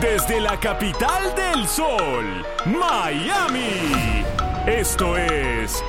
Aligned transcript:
Desde 0.00 0.40
la 0.40 0.58
capital 0.58 1.34
del 1.34 1.68
sol, 1.68 2.46
Miami. 2.64 4.24
Esto 4.66 5.16
es 5.16 5.82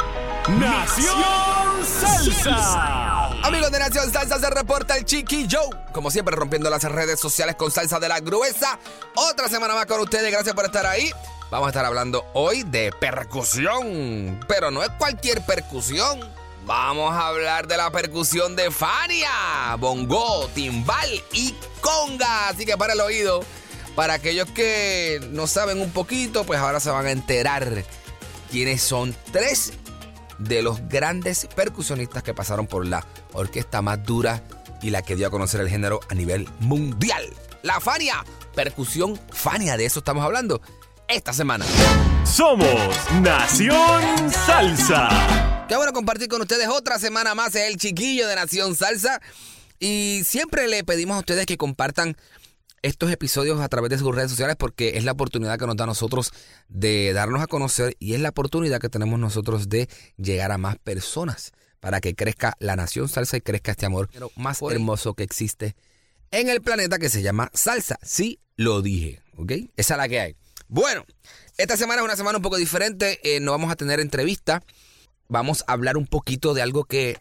Nación 0.49 1.85
Salsa. 1.85 3.27
Amigos 3.43 3.71
de 3.71 3.79
Nación 3.79 4.11
Salsa 4.11 4.39
se 4.39 4.49
reporta 4.49 4.95
el 4.97 5.05
Chiqui 5.05 5.47
Joe. 5.49 5.69
Como 5.91 6.11
siempre, 6.11 6.35
rompiendo 6.35 6.69
las 6.69 6.83
redes 6.83 7.19
sociales 7.19 7.55
con 7.55 7.71
salsa 7.71 7.99
de 7.99 8.09
la 8.09 8.19
gruesa. 8.19 8.77
Otra 9.15 9.47
semana 9.47 9.75
más 9.75 9.85
con 9.85 9.99
ustedes. 10.01 10.31
Gracias 10.31 10.53
por 10.53 10.65
estar 10.65 10.85
ahí. 10.85 11.11
Vamos 11.49 11.67
a 11.67 11.69
estar 11.69 11.85
hablando 11.85 12.25
hoy 12.33 12.63
de 12.63 12.91
percusión. 12.91 14.39
Pero 14.47 14.71
no 14.71 14.83
es 14.83 14.89
cualquier 14.97 15.41
percusión. 15.45 16.19
Vamos 16.65 17.13
a 17.13 17.27
hablar 17.27 17.67
de 17.67 17.77
la 17.77 17.91
percusión 17.91 18.55
de 18.55 18.71
Fania, 18.71 19.75
bongo, 19.77 20.49
timbal 20.53 21.23
y 21.31 21.55
conga. 21.79 22.49
Así 22.49 22.65
que 22.65 22.75
para 22.75 22.93
el 22.93 23.01
oído. 23.01 23.41
Para 23.95 24.15
aquellos 24.15 24.49
que 24.49 25.21
no 25.31 25.47
saben 25.47 25.79
un 25.79 25.91
poquito, 25.91 26.43
pues 26.43 26.59
ahora 26.59 26.81
se 26.81 26.89
van 26.89 27.05
a 27.05 27.11
enterar 27.11 27.85
quiénes 28.51 28.81
son 28.81 29.15
tres 29.31 29.73
de 30.37 30.61
los 30.61 30.87
grandes 30.89 31.47
percusionistas 31.55 32.21
que 32.21 32.33
pasaron 32.33 32.67
por 32.67 32.85
la 32.85 33.05
orquesta 33.31 33.81
más 33.81 34.03
dura 34.03 34.43
y 34.81 34.89
la 34.89 35.01
que 35.01 35.15
dio 35.15 35.27
a 35.27 35.31
conocer 35.31 35.61
el 35.61 35.69
género 35.69 36.01
a 36.09 36.13
nivel 36.13 36.49
mundial. 36.59 37.23
La 37.63 37.79
Fania, 37.79 38.25
percusión 38.53 39.19
Fania, 39.31 39.77
de 39.77 39.85
eso 39.85 39.99
estamos 39.99 40.25
hablando 40.25 40.61
esta 41.07 41.31
semana. 41.31 41.65
Somos 42.25 42.91
Nación 43.21 44.29
Salsa. 44.29 45.65
Qué 45.69 45.75
bueno 45.77 45.93
compartir 45.93 46.27
con 46.27 46.41
ustedes 46.41 46.67
otra 46.67 46.99
semana 46.99 47.33
más 47.33 47.55
el 47.55 47.77
chiquillo 47.77 48.27
de 48.27 48.35
Nación 48.35 48.75
Salsa. 48.75 49.21
Y 49.79 50.21
siempre 50.25 50.67
le 50.67 50.83
pedimos 50.83 51.15
a 51.15 51.19
ustedes 51.19 51.45
que 51.45 51.57
compartan 51.57 52.17
estos 52.85 53.11
episodios 53.11 53.59
a 53.61 53.67
través 53.67 53.89
de 53.89 53.97
sus 53.97 54.13
redes 54.13 54.29
sociales 54.29 54.55
porque 54.57 54.97
es 54.97 55.03
la 55.03 55.13
oportunidad 55.13 55.57
que 55.57 55.65
nos 55.65 55.75
da 55.75 55.85
a 55.85 55.87
nosotros 55.87 56.31
de 56.69 57.13
darnos 57.13 57.41
a 57.41 57.47
conocer 57.47 57.95
y 57.99 58.13
es 58.13 58.21
la 58.21 58.29
oportunidad 58.29 58.79
que 58.79 58.89
tenemos 58.89 59.19
nosotros 59.19 59.69
de 59.69 59.89
llegar 60.17 60.51
a 60.51 60.59
más 60.59 60.77
personas 60.77 61.51
para 61.79 61.99
que 61.99 62.13
crezca 62.13 62.55
la 62.59 62.75
nación 62.75 63.09
salsa 63.09 63.37
y 63.37 63.41
crezca 63.41 63.71
este 63.71 63.87
amor 63.87 64.09
más 64.35 64.61
hermoso 64.61 65.15
que 65.15 65.23
existe 65.23 65.75
en 66.29 66.47
el 66.47 66.61
planeta 66.61 66.99
que 66.99 67.09
se 67.09 67.23
llama 67.23 67.49
salsa. 67.55 67.97
Sí, 68.03 68.39
lo 68.55 68.83
dije, 68.83 69.19
¿ok? 69.35 69.51
Esa 69.77 69.95
es 69.95 69.97
la 69.97 70.07
que 70.07 70.19
hay. 70.19 70.35
Bueno, 70.67 71.05
esta 71.57 71.77
semana 71.77 72.01
es 72.01 72.05
una 72.05 72.15
semana 72.15 72.37
un 72.37 72.43
poco 72.43 72.57
diferente, 72.57 73.19
eh, 73.23 73.39
no 73.39 73.49
vamos 73.49 73.71
a 73.71 73.75
tener 73.75 73.99
entrevista, 73.99 74.61
vamos 75.27 75.63
a 75.65 75.73
hablar 75.73 75.97
un 75.97 76.05
poquito 76.05 76.53
de 76.53 76.61
algo 76.61 76.83
que, 76.83 77.17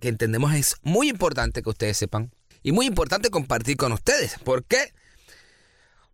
que 0.00 0.08
entendemos 0.08 0.54
es 0.54 0.74
muy 0.82 1.08
importante 1.08 1.62
que 1.62 1.70
ustedes 1.70 1.96
sepan 1.96 2.32
y 2.64 2.72
muy 2.72 2.86
importante 2.86 3.30
compartir 3.30 3.76
con 3.76 3.92
ustedes. 3.92 4.38
¿Por 4.42 4.64
qué? 4.64 4.92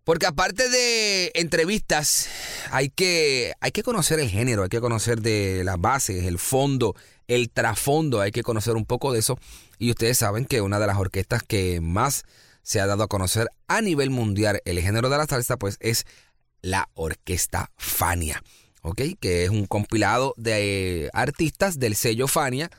Porque 0.03 0.25
aparte 0.25 0.67
de 0.69 1.31
entrevistas, 1.35 2.27
hay 2.71 2.89
que, 2.89 3.53
hay 3.59 3.71
que 3.71 3.83
conocer 3.83 4.19
el 4.19 4.29
género, 4.29 4.63
hay 4.63 4.69
que 4.69 4.81
conocer 4.81 5.21
de 5.21 5.63
las 5.63 5.79
bases, 5.79 6.25
el 6.25 6.39
fondo, 6.39 6.95
el 7.27 7.51
trasfondo, 7.51 8.19
hay 8.19 8.31
que 8.31 8.41
conocer 8.41 8.75
un 8.75 8.85
poco 8.85 9.13
de 9.13 9.19
eso. 9.19 9.37
Y 9.77 9.91
ustedes 9.91 10.17
saben 10.17 10.45
que 10.45 10.61
una 10.61 10.79
de 10.79 10.87
las 10.87 10.97
orquestas 10.97 11.43
que 11.43 11.81
más 11.81 12.23
se 12.63 12.79
ha 12.79 12.87
dado 12.87 13.03
a 13.03 13.07
conocer 13.07 13.47
a 13.67 13.81
nivel 13.81 14.09
mundial 14.09 14.61
el 14.65 14.79
género 14.79 15.09
de 15.09 15.17
la 15.17 15.27
salsa, 15.27 15.57
pues 15.57 15.77
es 15.79 16.05
la 16.61 16.89
Orquesta 16.93 17.71
Fania, 17.77 18.43
¿ok? 18.81 19.01
Que 19.19 19.43
es 19.43 19.49
un 19.49 19.65
compilado 19.65 20.33
de 20.37 21.09
artistas 21.13 21.79
del 21.79 21.95
sello 21.95 22.27
Fania 22.27 22.69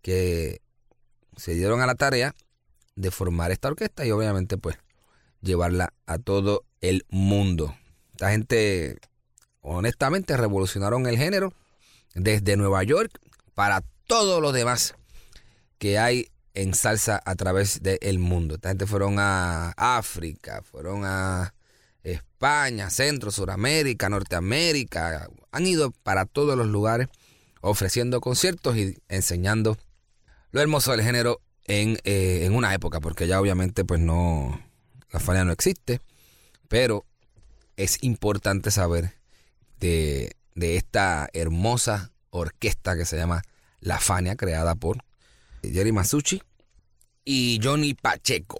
que 0.00 0.60
se 1.36 1.54
dieron 1.54 1.80
a 1.80 1.86
la 1.86 1.94
tarea 1.94 2.34
de 2.94 3.10
formar 3.10 3.50
esta 3.52 3.68
orquesta 3.68 4.04
y 4.04 4.10
obviamente 4.10 4.58
pues 4.58 4.76
llevarla 5.42 5.92
a 6.06 6.18
todo 6.18 6.64
el 6.80 7.04
mundo. 7.10 7.76
Esta 8.12 8.30
gente 8.30 8.98
honestamente 9.60 10.36
revolucionaron 10.36 11.06
el 11.06 11.18
género 11.18 11.52
desde 12.14 12.56
Nueva 12.56 12.82
York 12.82 13.10
para 13.54 13.82
todos 14.06 14.40
los 14.40 14.52
demás 14.52 14.94
que 15.78 15.98
hay 15.98 16.28
en 16.54 16.74
salsa 16.74 17.20
a 17.24 17.34
través 17.34 17.82
del 17.82 18.18
mundo. 18.18 18.54
Esta 18.54 18.68
gente 18.68 18.86
fueron 18.86 19.16
a 19.18 19.72
África, 19.76 20.62
fueron 20.62 21.04
a 21.04 21.54
España, 22.02 22.90
Centro, 22.90 23.30
Suramérica, 23.30 24.08
Norteamérica. 24.08 25.28
Han 25.50 25.66
ido 25.66 25.90
para 26.02 26.26
todos 26.26 26.56
los 26.56 26.66
lugares 26.66 27.08
ofreciendo 27.60 28.20
conciertos 28.20 28.76
y 28.76 28.98
enseñando 29.08 29.78
lo 30.50 30.60
hermoso 30.60 30.92
del 30.92 31.02
género 31.02 31.40
en, 31.64 31.98
eh, 32.04 32.44
en 32.44 32.54
una 32.54 32.74
época, 32.74 33.00
porque 33.00 33.26
ya 33.26 33.40
obviamente 33.40 33.84
pues 33.84 34.00
no, 34.00 34.60
la 35.12 35.20
Fania 35.20 35.44
no 35.44 35.52
existe, 35.52 36.00
pero 36.68 37.04
es 37.76 38.02
importante 38.02 38.70
saber 38.70 39.14
de, 39.78 40.34
esta 40.54 41.28
hermosa 41.32 42.12
orquesta 42.30 42.96
que 42.96 43.04
se 43.04 43.16
llama 43.16 43.42
La 43.80 43.98
Fania, 43.98 44.36
creada 44.36 44.74
por 44.74 45.04
Jerry 45.62 45.92
Masucci 45.92 46.42
y 47.24 47.60
Johnny 47.62 47.94
Pacheco. 47.94 48.58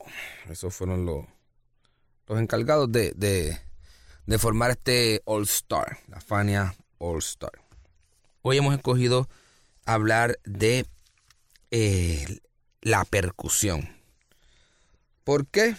Esos 0.49 0.75
fueron 0.75 1.07
los, 1.07 1.25
encargados 2.29 2.91
de, 2.93 3.13
de, 3.17 3.59
de 4.27 4.39
formar 4.39 4.73
este 4.73 5.23
All 5.25 5.45
Star, 5.45 5.99
la 6.09 6.21
Fania 6.21 6.75
All 6.99 7.19
Star. 7.19 7.53
Hoy 8.43 8.59
hemos 8.59 8.75
escogido 8.75 9.29
hablar 9.87 10.39
de 10.45 10.87
eh, 11.71 12.41
la 12.81 13.05
percusión. 13.05 13.89
¿Por 15.25 15.47
qué? 15.47 15.77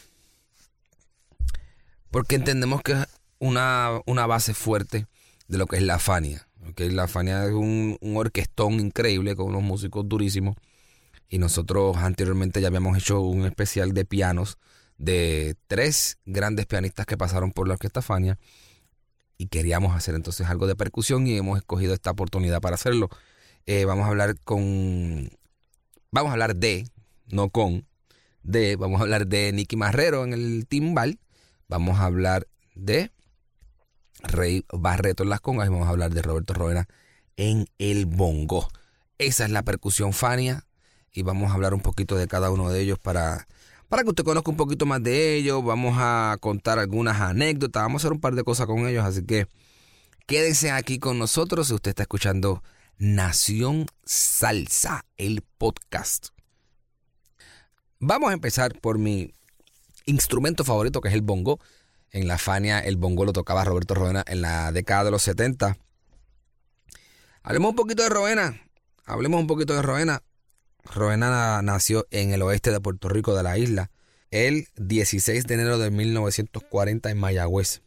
Porque 2.14 2.36
entendemos 2.36 2.84
que 2.84 2.92
es 2.92 3.08
una, 3.40 4.00
una 4.06 4.28
base 4.28 4.54
fuerte 4.54 5.08
de 5.48 5.58
lo 5.58 5.66
que 5.66 5.78
es 5.78 5.82
la 5.82 5.98
Fania. 5.98 6.48
¿okay? 6.70 6.92
La 6.92 7.08
Fania 7.08 7.44
es 7.46 7.54
un, 7.54 7.98
un 8.02 8.18
orquestón 8.18 8.74
increíble 8.74 9.36
con 9.36 9.48
unos 9.48 9.64
músicos 9.64 10.08
durísimos. 10.08 10.56
Y 11.28 11.40
nosotros 11.40 11.98
anteriormente 11.98 12.62
ya 12.62 12.68
habíamos 12.68 12.96
hecho 13.00 13.20
un 13.20 13.48
especial 13.48 13.96
de 13.96 14.06
pianos 14.06 14.60
de 15.00 15.56
tres 15.66 16.20
grandes 16.28 16.68
pianistas 16.68 17.08
que 17.08 17.18
pasaron 17.18 17.52
por 17.52 17.68
la 17.68 17.74
orquesta 17.74 18.04
Fania. 18.04 18.38
Y 19.40 19.48
queríamos 19.48 19.96
hacer 19.96 20.14
entonces 20.14 20.46
algo 20.46 20.68
de 20.68 20.76
percusión 20.76 21.26
y 21.26 21.36
hemos 21.36 21.58
escogido 21.58 21.96
esta 21.96 22.12
oportunidad 22.12 22.62
para 22.62 22.76
hacerlo. 22.76 23.10
Eh, 23.66 23.86
vamos 23.86 24.06
a 24.06 24.10
hablar 24.10 24.36
con. 24.40 25.32
Vamos 26.12 26.30
a 26.30 26.34
hablar 26.34 26.58
de, 26.58 26.88
no 27.30 27.50
con, 27.50 27.88
de. 28.44 28.76
Vamos 28.76 29.00
a 29.00 29.04
hablar 29.04 29.26
de 29.26 29.52
Nicky 29.52 29.78
Marrero 29.78 30.24
en 30.26 30.34
el 30.34 30.68
timbal. 30.68 31.18
Vamos 31.74 32.00
a 32.00 32.06
hablar 32.06 32.48
de 32.76 33.10
Rey 34.22 34.64
Barreto 34.72 35.24
en 35.24 35.30
las 35.30 35.42
congas 35.42 35.66
y 35.66 35.72
vamos 35.72 35.88
a 35.88 35.90
hablar 35.90 36.14
de 36.14 36.22
Roberto 36.22 36.54
Roena 36.54 36.88
en 37.36 37.66
el 37.80 38.06
bongo. 38.06 38.68
Esa 39.18 39.46
es 39.46 39.50
la 39.50 39.64
percusión 39.64 40.14
Fania 40.14 40.68
y 41.12 41.24
vamos 41.24 41.50
a 41.50 41.56
hablar 41.56 41.74
un 41.74 41.80
poquito 41.80 42.16
de 42.16 42.28
cada 42.28 42.52
uno 42.52 42.70
de 42.70 42.80
ellos 42.80 43.00
para, 43.00 43.48
para 43.90 44.04
que 44.04 44.10
usted 44.10 44.24
conozca 44.24 44.52
un 44.52 44.58
poquito 44.58 44.86
más 44.86 45.02
de 45.02 45.34
ellos. 45.34 45.66
Vamos 45.66 45.96
a 45.98 46.38
contar 46.40 46.78
algunas 46.78 47.20
anécdotas, 47.20 47.82
vamos 47.82 48.04
a 48.04 48.06
hacer 48.06 48.14
un 48.14 48.22
par 48.22 48.36
de 48.36 48.44
cosas 48.44 48.68
con 48.68 48.88
ellos, 48.88 49.04
así 49.04 49.26
que 49.26 49.48
quédense 50.28 50.70
aquí 50.70 51.00
con 51.00 51.18
nosotros 51.18 51.70
si 51.70 51.74
usted 51.74 51.90
está 51.90 52.04
escuchando 52.04 52.62
Nación 53.00 53.88
Salsa, 54.06 55.06
el 55.18 55.42
podcast. 55.58 56.28
Vamos 57.98 58.30
a 58.30 58.34
empezar 58.34 58.80
por 58.80 59.00
mi 59.00 59.34
instrumento 60.06 60.64
favorito 60.64 61.02
que 61.02 61.10
es 61.10 61.14
el 61.14 61.22
bongo. 61.22 61.60
En 62.12 62.28
la 62.28 62.38
Fania 62.38 62.80
el 62.80 62.98
bongo 62.98 63.26
lo 63.26 63.34
tocaba 63.34 63.66
Roberto 63.66 63.96
Roena 63.96 64.24
en 64.28 64.42
la 64.42 64.72
década 64.72 65.06
de 65.06 65.12
los 65.12 65.24
70. 65.24 65.78
Hablemos 67.42 67.72
un 67.72 67.76
poquito 67.76 68.04
de 68.04 68.10
Roena. 68.10 68.62
Hablemos 69.06 69.40
un 69.40 69.48
poquito 69.48 69.74
de 69.74 69.82
Roena. 69.82 70.24
Roena 70.86 71.62
nació 71.62 72.08
en 72.12 72.32
el 72.32 72.42
oeste 72.42 72.72
de 72.72 72.80
Puerto 72.80 73.10
Rico, 73.10 73.36
de 73.36 73.44
la 73.44 73.58
isla, 73.58 73.90
el 74.32 74.68
16 74.76 75.48
de 75.48 75.54
enero 75.54 75.78
de 75.78 75.92
1940 75.92 77.10
en 77.10 77.18
Mayagüez. 77.18 77.82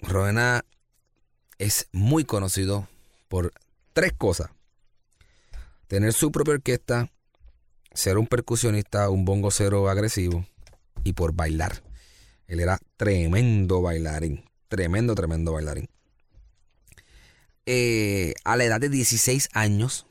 Roena 0.00 0.64
es 1.58 1.88
muy 1.92 2.24
conocido 2.24 2.88
por 3.28 3.52
tres 3.92 4.12
cosas. 4.12 4.50
Tener 5.86 6.12
su 6.12 6.30
propia 6.30 6.54
orquesta, 6.54 7.10
ser 7.92 8.18
un 8.18 8.26
percusionista, 8.26 9.08
un 9.10 9.24
bongocero 9.24 9.88
agresivo 9.88 10.46
y 11.04 11.12
por 11.14 11.32
bailar. 11.32 11.82
Él 12.46 12.60
era 12.60 12.78
tremendo 12.96 13.82
bailarín, 13.82 14.44
tremendo, 14.68 15.14
tremendo 15.14 15.52
bailarín. 15.52 15.88
Eh, 17.66 18.34
a 18.44 18.56
la 18.56 18.64
edad 18.64 18.80
de 18.80 18.88
16 18.88 19.50
años 19.52 20.06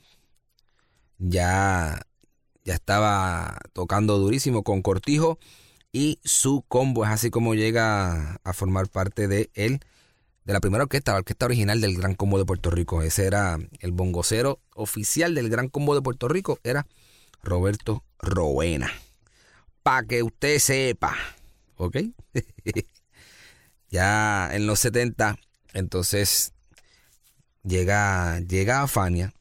ya, 1.17 2.01
ya 2.63 2.75
estaba 2.75 3.57
tocando 3.73 4.19
durísimo 4.19 4.63
con 4.63 4.83
Cortijo 4.83 5.39
y 5.91 6.19
su 6.23 6.63
combo 6.67 7.05
es 7.05 7.11
así 7.11 7.31
como 7.31 7.55
llega 7.55 8.39
a 8.43 8.53
formar 8.53 8.87
parte 8.89 9.27
de 9.27 9.49
él, 9.55 9.79
de 10.45 10.53
la 10.53 10.59
primera 10.59 10.83
orquesta, 10.83 11.13
la 11.13 11.17
orquesta 11.19 11.45
original 11.45 11.81
del 11.81 11.97
Gran 11.97 12.13
Combo 12.13 12.37
de 12.37 12.45
Puerto 12.45 12.69
Rico. 12.69 13.01
Ese 13.01 13.25
era 13.25 13.57
el 13.79 13.91
bongocero 13.91 14.59
oficial 14.75 15.33
del 15.33 15.49
Gran 15.49 15.69
Combo 15.69 15.95
de 15.95 16.01
Puerto 16.01 16.27
Rico, 16.27 16.59
era 16.63 16.85
Roberto 17.43 18.03
Rowena. 18.19 18.91
Para 19.83 20.05
que 20.07 20.23
usted 20.23 20.59
sepa. 20.59 21.15
¿ok? 21.77 21.97
ya 23.89 24.49
en 24.53 24.67
los 24.67 24.79
70, 24.79 25.37
entonces 25.73 26.53
llega, 27.63 28.39
llega 28.41 28.81
a 28.81 28.87
Fania. 28.87 29.33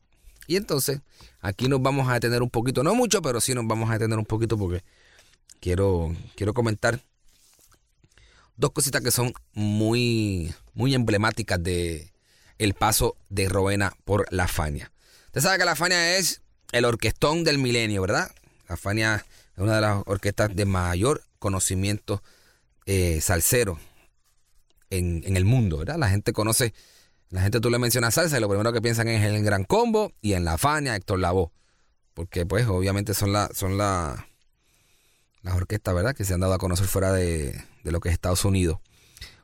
Y 0.47 0.57
entonces 0.57 1.01
aquí 1.41 1.69
nos 1.69 1.83
vamos 1.83 2.09
a 2.09 2.15
detener 2.15 2.43
un 2.43 2.51
poquito, 2.51 2.83
no 2.83 2.95
mucho, 2.95 3.21
pero 3.21 3.41
sí 3.41 3.55
nos 3.55 3.67
vamos 3.67 3.91
a 3.91 3.95
detener 3.95 4.19
un 4.19 4.27
poquito 4.27 4.57
porque 4.57 4.85
quiero, 5.61 6.15
quiero 6.37 6.55
comentar 6.55 7.01
dos 8.57 8.71
cositas 8.71 9.03
que 9.03 9.11
son 9.11 9.33
muy, 9.53 10.55
muy 10.75 10.95
emblemáticas 10.95 11.63
de 11.63 12.13
el 12.59 12.75
paso 12.75 13.17
de 13.29 13.49
Rowena 13.49 13.95
por 14.05 14.33
la 14.33 14.49
Fania. 14.49 14.93
Usted 15.27 15.41
sabe 15.41 15.59
que 15.59 15.65
la 15.65 15.77
Fania 15.77 16.17
es 16.17 16.43
el 16.79 16.85
orquestón 16.85 17.45
del 17.45 17.59
milenio, 17.59 18.03
¿verdad? 18.03 18.31
La 18.69 18.77
Fania 18.77 19.25
es 19.55 19.63
una 19.63 19.77
de 19.77 19.81
las 19.81 20.03
orquestas 20.07 20.55
de 20.55 20.65
mayor 20.65 21.23
conocimiento 21.39 22.23
eh, 22.87 23.21
salsero 23.21 23.79
en, 24.91 25.37
el 25.37 25.45
mundo, 25.45 25.79
¿verdad? 25.79 25.97
La 25.99 26.09
gente 26.09 26.33
conoce, 26.33 26.75
la 27.31 27.43
gente 27.43 27.61
tú 27.61 27.71
le 27.71 27.79
mencionas 27.79 28.15
salsa 28.15 28.39
y 28.39 28.41
lo 28.41 28.49
primero 28.49 28.73
que 28.73 28.83
piensan 28.83 29.09
es 29.09 29.25
en 29.25 29.35
el 29.35 29.45
Gran 29.45 29.65
Combo 29.65 30.13
y 30.21 30.35
en 30.35 30.45
La 30.45 30.59
Fania, 30.59 30.97
Héctor 30.97 31.19
Lavoe. 31.19 31.51
Porque 32.15 32.47
pues 32.47 32.67
obviamente 32.67 33.13
son 33.15 33.33
la, 33.33 33.51
son 33.53 33.77
la, 33.77 34.29
las 35.43 35.55
orquestas, 35.55 35.95
¿verdad? 35.95 36.15
Que 36.15 36.25
se 36.25 36.35
han 36.35 36.41
dado 36.41 36.55
a 36.55 36.59
conocer 36.59 36.87
fuera 36.87 37.13
de, 37.13 37.63
de 37.85 37.93
lo 37.93 38.01
que 38.01 38.09
es 38.09 38.15
Estados 38.15 38.45
Unidos. 38.45 38.79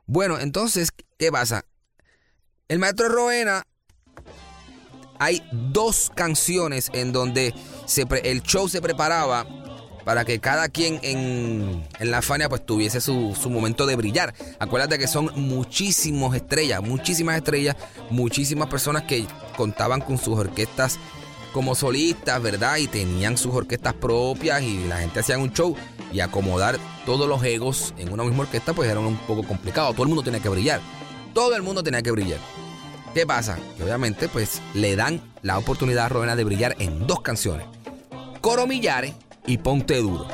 Bueno, 0.06 0.38
entonces, 0.38 0.90
¿qué 1.18 1.30
pasa? 1.30 1.64
El 2.68 2.78
maestro 2.78 3.08
Roena 3.08 3.64
hay 5.22 5.42
dos 5.52 6.10
canciones 6.14 6.90
en 6.92 7.12
donde 7.12 7.54
el 8.24 8.42
show 8.42 8.68
se 8.68 8.82
preparaba 8.82 9.46
para 10.04 10.24
que 10.24 10.40
cada 10.40 10.68
quien 10.68 10.98
en, 11.02 11.84
la 12.00 12.22
Fania 12.22 12.48
pues 12.48 12.66
tuviese 12.66 13.00
su, 13.00 13.32
momento 13.48 13.86
de 13.86 13.94
brillar. 13.94 14.34
Acuérdate 14.58 14.98
que 14.98 15.06
son 15.06 15.30
muchísimas 15.36 16.34
estrellas, 16.34 16.82
muchísimas 16.82 17.36
estrellas, 17.36 17.76
muchísimas 18.10 18.68
personas 18.68 19.04
que 19.04 19.24
contaban 19.56 20.00
con 20.00 20.18
sus 20.18 20.36
orquestas 20.36 20.98
como 21.52 21.76
solistas, 21.76 22.42
¿verdad? 22.42 22.78
Y 22.78 22.88
tenían 22.88 23.36
sus 23.36 23.54
orquestas 23.54 23.94
propias 23.94 24.60
y 24.62 24.88
la 24.88 24.98
gente 24.98 25.20
hacía 25.20 25.38
un 25.38 25.52
show 25.52 25.76
y 26.12 26.18
acomodar 26.18 26.78
todos 27.06 27.28
los 27.28 27.44
egos 27.44 27.94
en 27.96 28.12
una 28.12 28.24
misma 28.24 28.42
orquesta 28.42 28.72
pues 28.72 28.90
era 28.90 28.98
un 28.98 29.18
poco 29.18 29.44
complicado. 29.44 29.92
Todo 29.92 30.02
el 30.02 30.08
mundo 30.08 30.24
tenía 30.24 30.40
que 30.40 30.48
brillar. 30.48 30.80
Todo 31.32 31.54
el 31.54 31.62
mundo 31.62 31.84
tenía 31.84 32.02
que 32.02 32.10
brillar. 32.10 32.40
¿Qué 33.14 33.26
pasa? 33.26 33.58
Que 33.76 33.84
obviamente 33.84 34.28
pues 34.28 34.62
le 34.72 34.96
dan 34.96 35.20
la 35.42 35.58
oportunidad 35.58 36.06
a 36.06 36.08
Rowena 36.08 36.34
de 36.34 36.44
brillar 36.44 36.76
en 36.78 37.06
dos 37.06 37.20
canciones. 37.20 37.66
Coro 38.40 38.66
Millares 38.66 39.14
y 39.46 39.58
ponte 39.58 39.96
duro. 39.98 40.26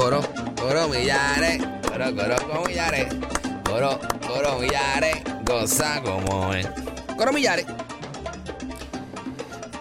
Coro, 0.00 0.22
coro 0.56 0.88
millares, 0.88 1.62
coro, 1.86 2.16
coro, 2.16 2.64
millares, 2.66 3.06
coro, 3.62 4.00
coro 4.26 4.58
millares, 4.58 5.16
goza 5.44 6.00
como 6.00 6.54
es. 6.54 6.66
Coro 7.18 7.34
millares 7.34 7.66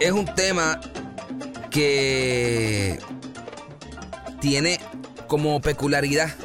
es 0.01 0.11
un 0.11 0.25
tema 0.35 0.81
que 1.71 2.99
tiene 4.41 4.81
como 5.27 5.61
peculiaridad 5.61 6.35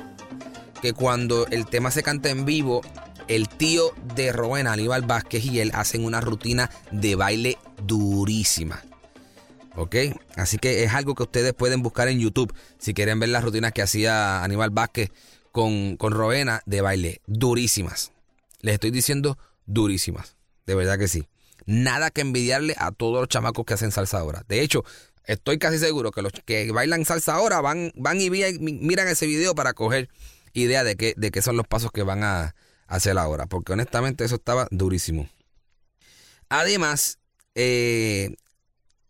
que 0.81 0.93
cuando 0.93 1.49
el 1.49 1.67
tema 1.67 1.91
se 1.91 2.05
canta 2.05 2.31
en 2.31 2.45
vivo, 2.45 2.81
el 3.27 3.49
tío 3.49 3.93
de 4.15 4.31
Rowena, 4.31 4.73
Aníbal 4.73 5.03
Vázquez 5.03 5.45
y 5.47 5.59
él 5.59 5.73
hacen 5.75 6.05
una 6.05 6.21
rutina 6.21 6.71
de 6.93 7.17
baile 7.17 7.59
durísima. 7.83 8.85
¿Ok? 9.77 9.97
Así 10.37 10.59
que 10.59 10.85
es 10.85 10.93
algo 10.93 11.15
que 11.15 11.25
ustedes 11.25 11.53
pueden 11.53 11.83
buscar 11.83 12.09
en 12.09 12.21
YouTube 12.21 12.55
si 12.79 12.95
quieren 12.95 13.19
ver 13.19 13.31
las 13.31 13.45
rutinas 13.45 13.73
que 13.73 13.83
hacía 13.83 14.45
Aníbal 14.45 14.71
Vázquez 14.71 15.11
con, 15.53 15.97
con 15.97 16.15
de 16.67 16.81
baile. 16.81 17.21
Durísimas. 17.27 18.13
Les 18.61 18.75
estoy 18.75 18.91
diciendo 18.91 19.39
durísimas. 19.67 20.37
De 20.67 20.75
verdad 20.75 20.99
que 20.99 21.09
sí. 21.09 21.29
Nada 21.67 22.11
que 22.11 22.21
envidiarle 22.21 22.75
a 22.79 22.93
todos 22.93 23.21
los 23.21 23.29
chamacos 23.29 23.65
que 23.65 23.75
hacen 23.75 23.93
salsa 23.93 24.19
ahora. 24.19 24.45
De 24.49 24.61
hecho, 24.61 24.85
estoy 25.25 25.59
casi 25.59 25.79
seguro 25.79 26.11
que 26.13 26.23
los 26.23 26.33
que 26.33 26.71
bailan 26.73 27.05
salsa 27.05 27.35
ahora 27.35 27.61
van, 27.61 27.93
van 27.95 28.21
y 28.21 28.31
miran 28.31 29.09
ese 29.09 29.27
video 29.27 29.55
para 29.55 29.73
coger 29.73 30.09
idea 30.53 30.85
de 30.85 30.97
qué, 30.97 31.15
de 31.17 31.31
qué 31.31 31.43
son 31.43 31.57
los 31.57 31.67
pasos 31.67 31.91
que 31.91 32.03
van 32.03 32.23
a 32.23 32.55
hacer 32.87 33.19
ahora. 33.19 33.47
Porque 33.47 33.73
honestamente 33.73 34.25
eso 34.25 34.37
estaba 34.37 34.69
durísimo. 34.71 35.29
Además, 36.49 37.19
eh, 37.55 38.35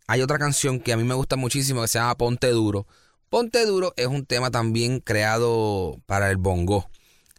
hay 0.06 0.22
otra 0.22 0.38
canción 0.38 0.80
que 0.80 0.92
a 0.92 0.96
mí 0.96 1.04
me 1.04 1.14
gusta 1.14 1.36
muchísimo 1.36 1.82
que 1.82 1.88
se 1.88 1.98
llama 1.98 2.16
Ponte 2.16 2.48
Duro. 2.48 2.86
Ponte 3.30 3.64
Duro 3.66 3.94
es 3.96 4.06
un 4.06 4.26
tema 4.26 4.50
también 4.50 5.00
creado 5.00 6.00
para 6.06 6.30
el 6.30 6.36
bongo. 6.36 6.88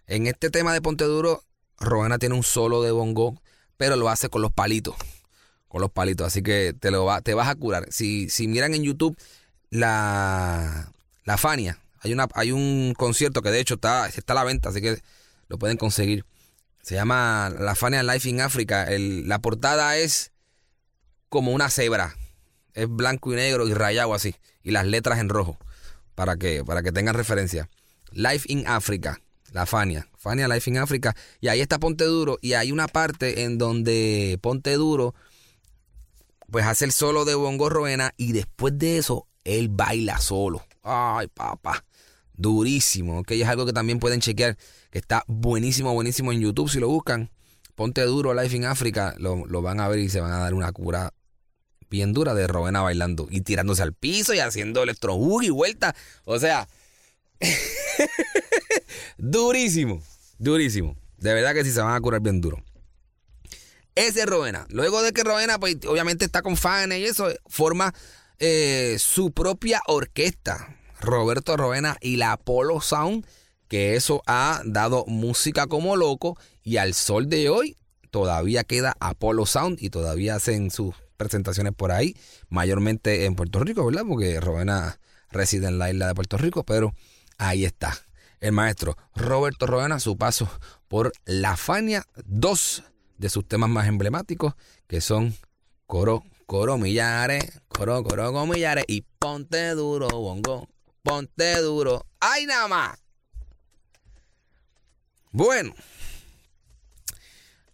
En 0.07 0.27
este 0.27 0.49
tema 0.49 0.73
de 0.73 0.81
Ponte 0.81 1.05
Duro, 1.05 1.43
Rowena 1.79 2.17
tiene 2.19 2.35
un 2.35 2.43
solo 2.43 2.81
de 2.81 2.91
bongo, 2.91 3.41
pero 3.77 3.95
lo 3.95 4.09
hace 4.09 4.29
con 4.29 4.41
los 4.41 4.51
palitos. 4.51 4.95
con 5.67 5.81
los 5.81 5.91
palitos. 5.91 6.27
Así 6.27 6.41
que 6.41 6.73
te, 6.73 6.91
lo 6.91 7.05
va, 7.05 7.21
te 7.21 7.33
vas 7.33 7.49
a 7.49 7.55
curar. 7.55 7.87
Si, 7.91 8.29
si 8.29 8.47
miran 8.47 8.73
en 8.73 8.83
YouTube 8.83 9.17
la, 9.69 10.91
la 11.23 11.37
Fania, 11.37 11.79
hay, 11.99 12.13
una, 12.13 12.27
hay 12.33 12.51
un 12.51 12.93
concierto 12.97 13.41
que 13.41 13.51
de 13.51 13.59
hecho 13.59 13.75
está, 13.75 14.07
está 14.07 14.33
a 14.33 14.35
la 14.35 14.43
venta, 14.43 14.69
así 14.69 14.81
que 14.81 15.01
lo 15.47 15.57
pueden 15.57 15.77
conseguir. 15.77 16.25
Se 16.81 16.95
llama 16.95 17.51
La 17.59 17.75
Fania 17.75 18.03
Life 18.03 18.29
in 18.29 18.41
Africa. 18.41 18.87
la 18.89 19.39
portada 19.39 19.97
es 19.97 20.31
como 21.29 21.51
una 21.51 21.69
cebra. 21.69 22.15
Es 22.75 22.87
blanco 22.87 23.33
y 23.33 23.35
negro 23.35 23.67
y 23.67 23.73
rayado 23.73 24.13
así. 24.13 24.35
Y 24.61 24.71
las 24.71 24.85
letras 24.85 25.19
en 25.19 25.29
rojo. 25.29 25.57
Para 26.13 26.37
que, 26.37 26.63
para 26.63 26.83
que 26.83 26.91
tengan 26.91 27.15
referencia. 27.15 27.69
Life 28.11 28.45
in 28.51 28.67
Africa. 28.67 29.19
La 29.51 29.65
Fania. 29.65 30.07
Fania 30.17 30.47
Life 30.47 30.69
in 30.69 30.77
Africa. 30.77 31.15
Y 31.41 31.47
ahí 31.47 31.61
está 31.61 31.79
Ponte 31.79 32.03
Duro. 32.03 32.37
Y 32.41 32.53
hay 32.53 32.71
una 32.71 32.87
parte 32.87 33.43
en 33.43 33.57
donde 33.57 34.37
Ponte 34.41 34.73
Duro 34.73 35.15
pues 36.49 36.65
hace 36.65 36.85
el 36.85 36.91
solo 36.91 37.25
de 37.25 37.35
Bongo 37.35 37.69
Roena 37.69 38.13
y 38.17 38.31
después 38.31 38.77
de 38.77 38.97
eso 38.97 39.27
él 39.43 39.69
baila 39.69 40.19
solo. 40.19 40.65
Ay, 40.83 41.27
papá. 41.27 41.83
Durísimo, 42.33 43.19
ok. 43.19 43.31
Es 43.31 43.47
algo 43.47 43.65
que 43.65 43.73
también 43.73 43.99
pueden 43.99 44.19
chequear, 44.19 44.57
que 44.91 44.99
está 44.99 45.23
buenísimo, 45.27 45.93
buenísimo 45.93 46.31
en 46.31 46.41
YouTube. 46.41 46.69
Si 46.69 46.79
lo 46.79 46.89
buscan, 46.89 47.31
ponte 47.75 48.01
duro 48.03 48.33
Life 48.33 48.55
in 48.55 48.65
Africa, 48.65 49.15
lo, 49.17 49.45
van 49.61 49.79
a 49.79 49.87
ver 49.87 49.99
y 49.99 50.09
se 50.09 50.19
van 50.19 50.33
a 50.33 50.39
dar 50.39 50.53
una 50.53 50.71
cura 50.71 51.13
bien 51.89 52.13
dura 52.13 52.33
de 52.33 52.47
Roena 52.47 52.81
bailando 52.81 53.27
y 53.29 53.41
tirándose 53.41 53.83
al 53.83 53.93
piso 53.93 54.33
y 54.33 54.39
haciendo 54.39 54.83
electro 54.83 55.17
y 55.41 55.49
vuelta. 55.49 55.95
O 56.23 56.39
sea, 56.39 56.67
durísimo, 59.17 60.01
durísimo. 60.37 60.95
De 61.17 61.33
verdad 61.33 61.53
que 61.53 61.63
sí 61.63 61.71
se 61.71 61.81
van 61.81 61.95
a 61.95 62.01
curar 62.01 62.21
bien 62.21 62.41
duro. 62.41 62.63
Ese 63.95 64.21
es 64.21 64.25
Roena. 64.25 64.65
Luego 64.69 65.01
de 65.01 65.13
que 65.13 65.23
Roena, 65.23 65.57
pues 65.57 65.77
obviamente 65.87 66.25
está 66.25 66.41
con 66.41 66.57
fans 66.57 66.93
y 66.95 67.05
eso, 67.05 67.29
forma 67.47 67.93
eh, 68.39 68.97
su 68.99 69.31
propia 69.31 69.81
orquesta. 69.87 70.77
Roberto 70.99 71.55
Roena 71.55 71.97
y 72.01 72.17
la 72.17 72.33
Apollo 72.33 72.81
Sound, 72.81 73.25
que 73.67 73.95
eso 73.95 74.21
ha 74.27 74.61
dado 74.65 75.05
música 75.07 75.67
como 75.67 75.95
loco 75.95 76.37
y 76.63 76.77
al 76.77 76.93
sol 76.93 77.29
de 77.29 77.49
hoy 77.49 77.77
todavía 78.11 78.63
queda 78.63 78.95
Apollo 78.99 79.45
Sound 79.45 79.77
y 79.81 79.89
todavía 79.89 80.35
hacen 80.35 80.71
sus 80.71 80.95
presentaciones 81.15 81.73
por 81.73 81.91
ahí, 81.91 82.15
mayormente 82.49 83.25
en 83.25 83.35
Puerto 83.35 83.59
Rico, 83.59 83.85
¿verdad? 83.85 84.03
Porque 84.07 84.39
Roena 84.39 84.99
reside 85.29 85.67
en 85.67 85.79
la 85.79 85.89
isla 85.89 86.07
de 86.07 86.15
Puerto 86.15 86.37
Rico, 86.37 86.63
pero 86.63 86.93
ahí 87.37 87.65
está. 87.65 87.97
El 88.39 88.51
maestro 88.51 88.97
Roberto 89.15 89.65
Roena, 89.65 89.99
su 89.99 90.17
paso 90.17 90.49
por 90.87 91.11
La 91.25 91.57
Fania, 91.57 92.05
dos 92.25 92.83
de 93.17 93.29
sus 93.29 93.47
temas 93.47 93.69
más 93.69 93.87
emblemáticos, 93.87 94.53
que 94.87 95.01
son 95.01 95.35
Coro, 95.87 96.23
Coro 96.45 96.77
Millares, 96.77 97.61
Coro, 97.67 98.03
Coro 98.03 98.45
Millares 98.45 98.85
y 98.87 99.01
Ponte 99.01 99.69
Duro, 99.71 100.07
Bongo, 100.09 100.67
Ponte 101.01 101.59
Duro. 101.61 102.05
¡Ay, 102.19 102.45
nada 102.45 102.67
más! 102.67 102.99
Bueno, 105.31 105.73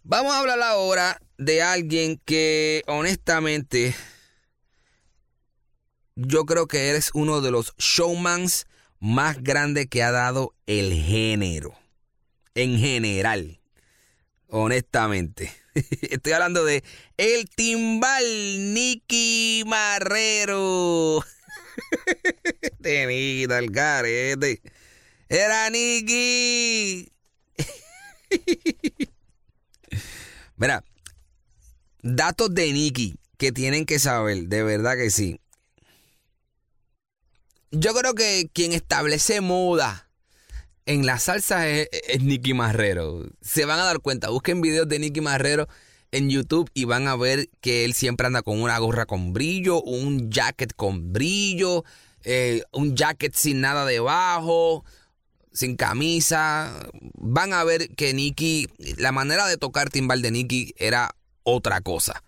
vamos 0.02 0.32
a 0.32 0.40
hablar 0.40 0.60
ahora 0.62 1.20
de 1.44 1.62
alguien 1.62 2.20
que 2.24 2.82
honestamente 2.86 3.94
yo 6.14 6.44
creo 6.44 6.66
que 6.66 6.88
eres 6.88 7.10
uno 7.14 7.40
de 7.40 7.50
los 7.50 7.74
showmans 7.78 8.66
más 9.00 9.42
grandes 9.42 9.86
que 9.86 10.02
ha 10.02 10.10
dado 10.10 10.54
el 10.66 10.92
género. 10.92 11.74
En 12.54 12.78
general 12.78 13.62
honestamente. 14.52 15.52
Estoy 16.02 16.32
hablando 16.34 16.64
de 16.64 16.84
el 17.16 17.48
timbal 17.48 18.24
Nicky 18.74 19.64
Marrero. 19.66 21.24
Tenida 22.82 23.58
el 23.58 23.70
garete. 23.70 24.60
Era 25.28 25.70
Nicky. 25.70 27.10
Mira, 30.56 30.84
datos 32.02 32.54
de 32.54 32.72
Nicky 32.72 33.14
que 33.38 33.52
tienen 33.52 33.86
que 33.86 33.98
saber, 33.98 34.48
de 34.48 34.62
verdad 34.62 34.96
que 34.96 35.10
sí. 35.10 35.40
Yo 37.70 37.94
creo 37.94 38.14
que 38.14 38.50
quien 38.52 38.72
establece 38.72 39.40
moda 39.40 40.10
en 40.84 41.06
la 41.06 41.18
salsa 41.18 41.68
es, 41.68 41.88
Nicky 42.20 42.54
Marrero. 42.54 43.24
Se 43.40 43.64
van 43.64 43.78
a 43.80 43.84
dar 43.84 44.00
cuenta, 44.00 44.28
busquen 44.28 44.60
videos 44.60 44.88
de 44.88 44.98
Nicky 44.98 45.20
Marrero 45.20 45.68
en 46.10 46.28
YouTube 46.28 46.70
y 46.74 46.84
van 46.84 47.08
a 47.08 47.16
ver 47.16 47.48
que 47.60 47.84
él 47.84 47.94
siempre 47.94 48.26
anda 48.26 48.42
con 48.42 48.60
una 48.60 48.78
gorra 48.78 49.06
con 49.06 49.32
brillo, 49.32 49.82
un 49.82 50.30
jacket 50.30 50.74
con 50.74 51.12
brillo, 51.12 51.84
eh, 52.24 52.62
un 52.72 52.94
jacket 52.94 53.34
sin 53.34 53.62
nada 53.62 53.86
debajo, 53.86 54.84
sin 55.52 55.76
camisa. 55.76 56.90
Van 57.14 57.54
a 57.54 57.64
ver 57.64 57.88
que 57.94 58.12
Nicky, 58.12 58.68
la 58.98 59.12
manera 59.12 59.46
de 59.46 59.56
tocar 59.56 59.88
timbal 59.88 60.20
de 60.20 60.30
Nicky 60.30 60.74
era 60.76 61.14
otra 61.44 61.80
cosa. 61.80 62.22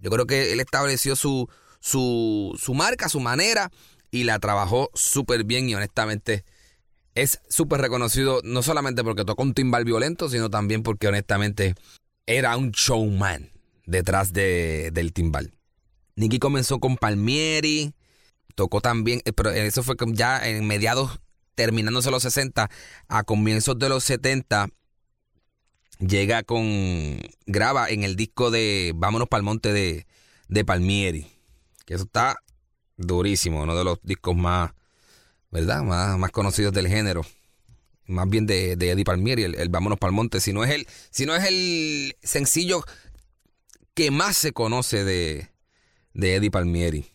Yo 0.00 0.10
creo 0.10 0.26
que 0.26 0.52
él 0.52 0.60
estableció 0.60 1.16
su, 1.16 1.48
su, 1.80 2.56
su 2.60 2.74
marca, 2.74 3.08
su 3.08 3.20
manera 3.20 3.70
y 4.10 4.24
la 4.24 4.38
trabajó 4.38 4.90
súper 4.94 5.44
bien 5.44 5.68
y 5.68 5.74
honestamente 5.74 6.44
es 7.14 7.40
súper 7.48 7.80
reconocido 7.80 8.40
no 8.44 8.62
solamente 8.62 9.02
porque 9.02 9.24
tocó 9.24 9.42
un 9.42 9.54
timbal 9.54 9.84
violento, 9.84 10.28
sino 10.28 10.50
también 10.50 10.82
porque 10.82 11.08
honestamente 11.08 11.74
era 12.26 12.56
un 12.56 12.70
showman 12.70 13.50
detrás 13.86 14.32
de, 14.32 14.90
del 14.92 15.12
timbal. 15.12 15.52
Nicky 16.14 16.38
comenzó 16.38 16.78
con 16.78 16.96
Palmieri, 16.96 17.94
tocó 18.54 18.80
también, 18.80 19.22
eh, 19.24 19.32
pero 19.32 19.50
eso 19.50 19.82
fue 19.82 19.96
ya 20.12 20.46
en 20.46 20.66
mediados, 20.66 21.20
terminándose 21.54 22.10
los 22.10 22.22
60, 22.22 22.68
a 23.08 23.22
comienzos 23.24 23.78
de 23.78 23.88
los 23.88 24.04
70, 24.04 24.68
llega 25.98 26.42
con, 26.42 27.20
graba 27.46 27.88
en 27.88 28.04
el 28.04 28.16
disco 28.16 28.50
de 28.50 28.92
Vámonos 28.94 29.28
para 29.28 29.40
el 29.40 29.44
Monte 29.44 29.72
de, 29.72 30.06
de 30.48 30.64
Palmieri, 30.64 31.26
que 31.86 31.94
eso 31.94 32.04
está 32.04 32.36
durísimo, 32.96 33.62
uno 33.62 33.76
de 33.76 33.84
los 33.84 33.98
discos 34.02 34.36
más 34.36 34.72
¿verdad? 35.50 35.82
Más, 35.82 36.18
más 36.18 36.30
conocidos 36.30 36.72
del 36.72 36.88
género. 36.88 37.22
Más 38.06 38.28
bien 38.28 38.46
de, 38.46 38.72
Eddie 38.72 39.04
Palmieri, 39.04 39.44
el, 39.44 39.68
Vámonos 39.68 39.98
para 39.98 40.10
el 40.10 40.16
Monte. 40.16 40.40
Si 40.40 40.52
no, 40.52 40.64
es 40.64 40.70
el, 40.70 40.86
si 41.10 41.26
no 41.26 41.36
es 41.36 41.44
el 41.44 42.16
sencillo 42.22 42.82
que 43.94 44.10
más 44.10 44.36
se 44.36 44.52
conoce 44.52 45.04
de, 45.04 45.50
de 46.14 46.36
Eddie 46.36 46.50
Palmieri. 46.50 47.06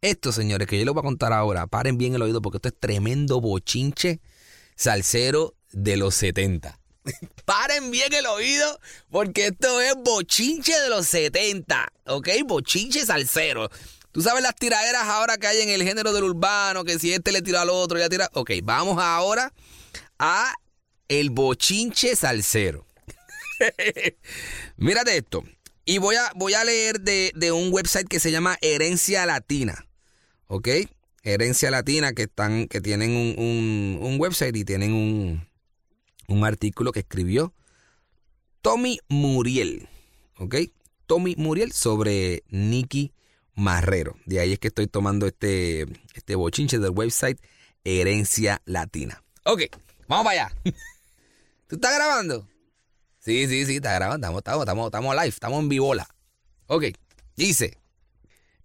Esto, 0.00 0.32
señores, 0.32 0.66
que 0.66 0.78
yo 0.78 0.84
les 0.84 0.94
voy 0.94 1.00
a 1.00 1.04
contar 1.04 1.32
ahora, 1.32 1.66
paren 1.66 1.96
bien 1.96 2.14
el 2.14 2.22
oído 2.22 2.42
porque 2.42 2.58
esto 2.58 2.68
es 2.68 2.78
tremendo 2.78 3.40
bochinche 3.40 4.20
salsero 4.74 5.54
de 5.70 5.96
los 5.96 6.14
70. 6.16 6.80
paren 7.44 7.90
bien 7.90 8.12
el 8.12 8.26
oído 8.26 8.80
porque 9.10 9.48
esto 9.48 9.80
es 9.80 9.94
bochinche 9.96 10.78
de 10.80 10.88
los 10.88 11.06
70, 11.08 11.92
¿ok? 12.06 12.28
Bochinche 12.44 13.04
salsero. 13.04 13.70
Tú 14.12 14.20
sabes 14.20 14.42
las 14.42 14.54
tiraderas 14.54 15.04
ahora 15.04 15.38
que 15.38 15.46
hay 15.46 15.62
en 15.62 15.70
el 15.70 15.82
género 15.82 16.12
del 16.12 16.24
urbano, 16.24 16.84
que 16.84 16.98
si 16.98 17.12
este 17.12 17.32
le 17.32 17.40
tira 17.40 17.62
al 17.62 17.70
otro, 17.70 17.98
ya 17.98 18.08
tira. 18.08 18.28
Ok, 18.34 18.50
vamos 18.62 18.98
ahora 19.00 19.52
a 20.18 20.54
el 21.08 21.30
bochinche 21.30 22.14
salsero. 22.14 22.86
Mírate 24.76 25.16
esto. 25.16 25.44
Y 25.84 25.98
voy 25.98 26.16
a, 26.16 26.30
voy 26.36 26.54
a 26.54 26.62
leer 26.62 27.00
de, 27.00 27.52
un 27.52 27.72
website 27.72 28.06
que 28.06 28.20
se 28.20 28.30
llama 28.30 28.58
Herencia 28.60 29.24
Latina. 29.26 29.86
¿Ok? 30.46 30.68
Herencia 31.24 31.70
Latina, 31.70 32.12
que, 32.12 32.24
están, 32.24 32.68
que 32.68 32.80
tienen 32.80 33.16
un, 33.16 33.98
un 34.00 34.20
website 34.20 34.54
y 34.56 34.64
tienen 34.64 34.92
un, 34.92 35.46
un 36.28 36.44
artículo 36.44 36.92
que 36.92 37.00
escribió 37.00 37.52
Tommy 38.60 38.98
Muriel. 39.08 39.88
¿Ok? 40.38 40.56
Tommy 41.06 41.34
Muriel 41.36 41.72
sobre 41.72 42.42
Nicky 42.48 43.12
Marrero. 43.54 44.16
De 44.24 44.40
ahí 44.40 44.52
es 44.52 44.58
que 44.58 44.68
estoy 44.68 44.86
tomando 44.86 45.26
este, 45.26 45.86
este 46.14 46.34
bochinche 46.34 46.78
del 46.78 46.90
website 46.90 47.40
Herencia 47.84 48.62
Latina. 48.64 49.22
Ok, 49.44 49.62
vamos 50.08 50.24
para 50.24 50.46
allá. 50.46 50.56
¿Tú 51.66 51.76
estás 51.76 51.94
grabando? 51.94 52.48
Sí, 53.18 53.46
sí, 53.46 53.66
sí, 53.66 53.76
está 53.76 53.94
grabando. 53.94 54.26
Estamos, 54.38 54.62
estamos, 54.62 54.86
estamos, 54.86 55.14
live, 55.14 55.28
estamos 55.28 55.60
en 55.60 55.68
vivola. 55.68 56.08
Ok, 56.66 56.84
dice. 57.36 57.78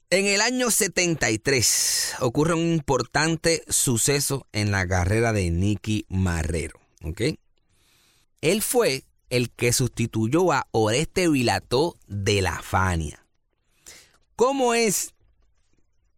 En 0.09 0.25
el 0.25 0.39
año 0.39 0.71
73 0.71 2.15
ocurre 2.21 2.53
un 2.53 2.71
importante 2.71 3.63
suceso 3.67 4.47
en 4.53 4.71
la 4.71 4.87
carrera 4.87 5.33
de 5.33 5.51
Nicky 5.51 6.05
Marrero. 6.07 6.79
¿Ok? 7.03 7.21
Él 8.41 8.61
fue 8.61 9.03
el 9.29 9.49
que 9.51 9.73
sustituyó 9.73 10.51
a 10.51 10.67
Oreste 10.71 11.27
Vilató 11.29 11.97
de 12.07 12.41
la 12.41 12.61
Fania. 12.61 13.25
¿Cómo 14.35 14.73
es 14.73 15.13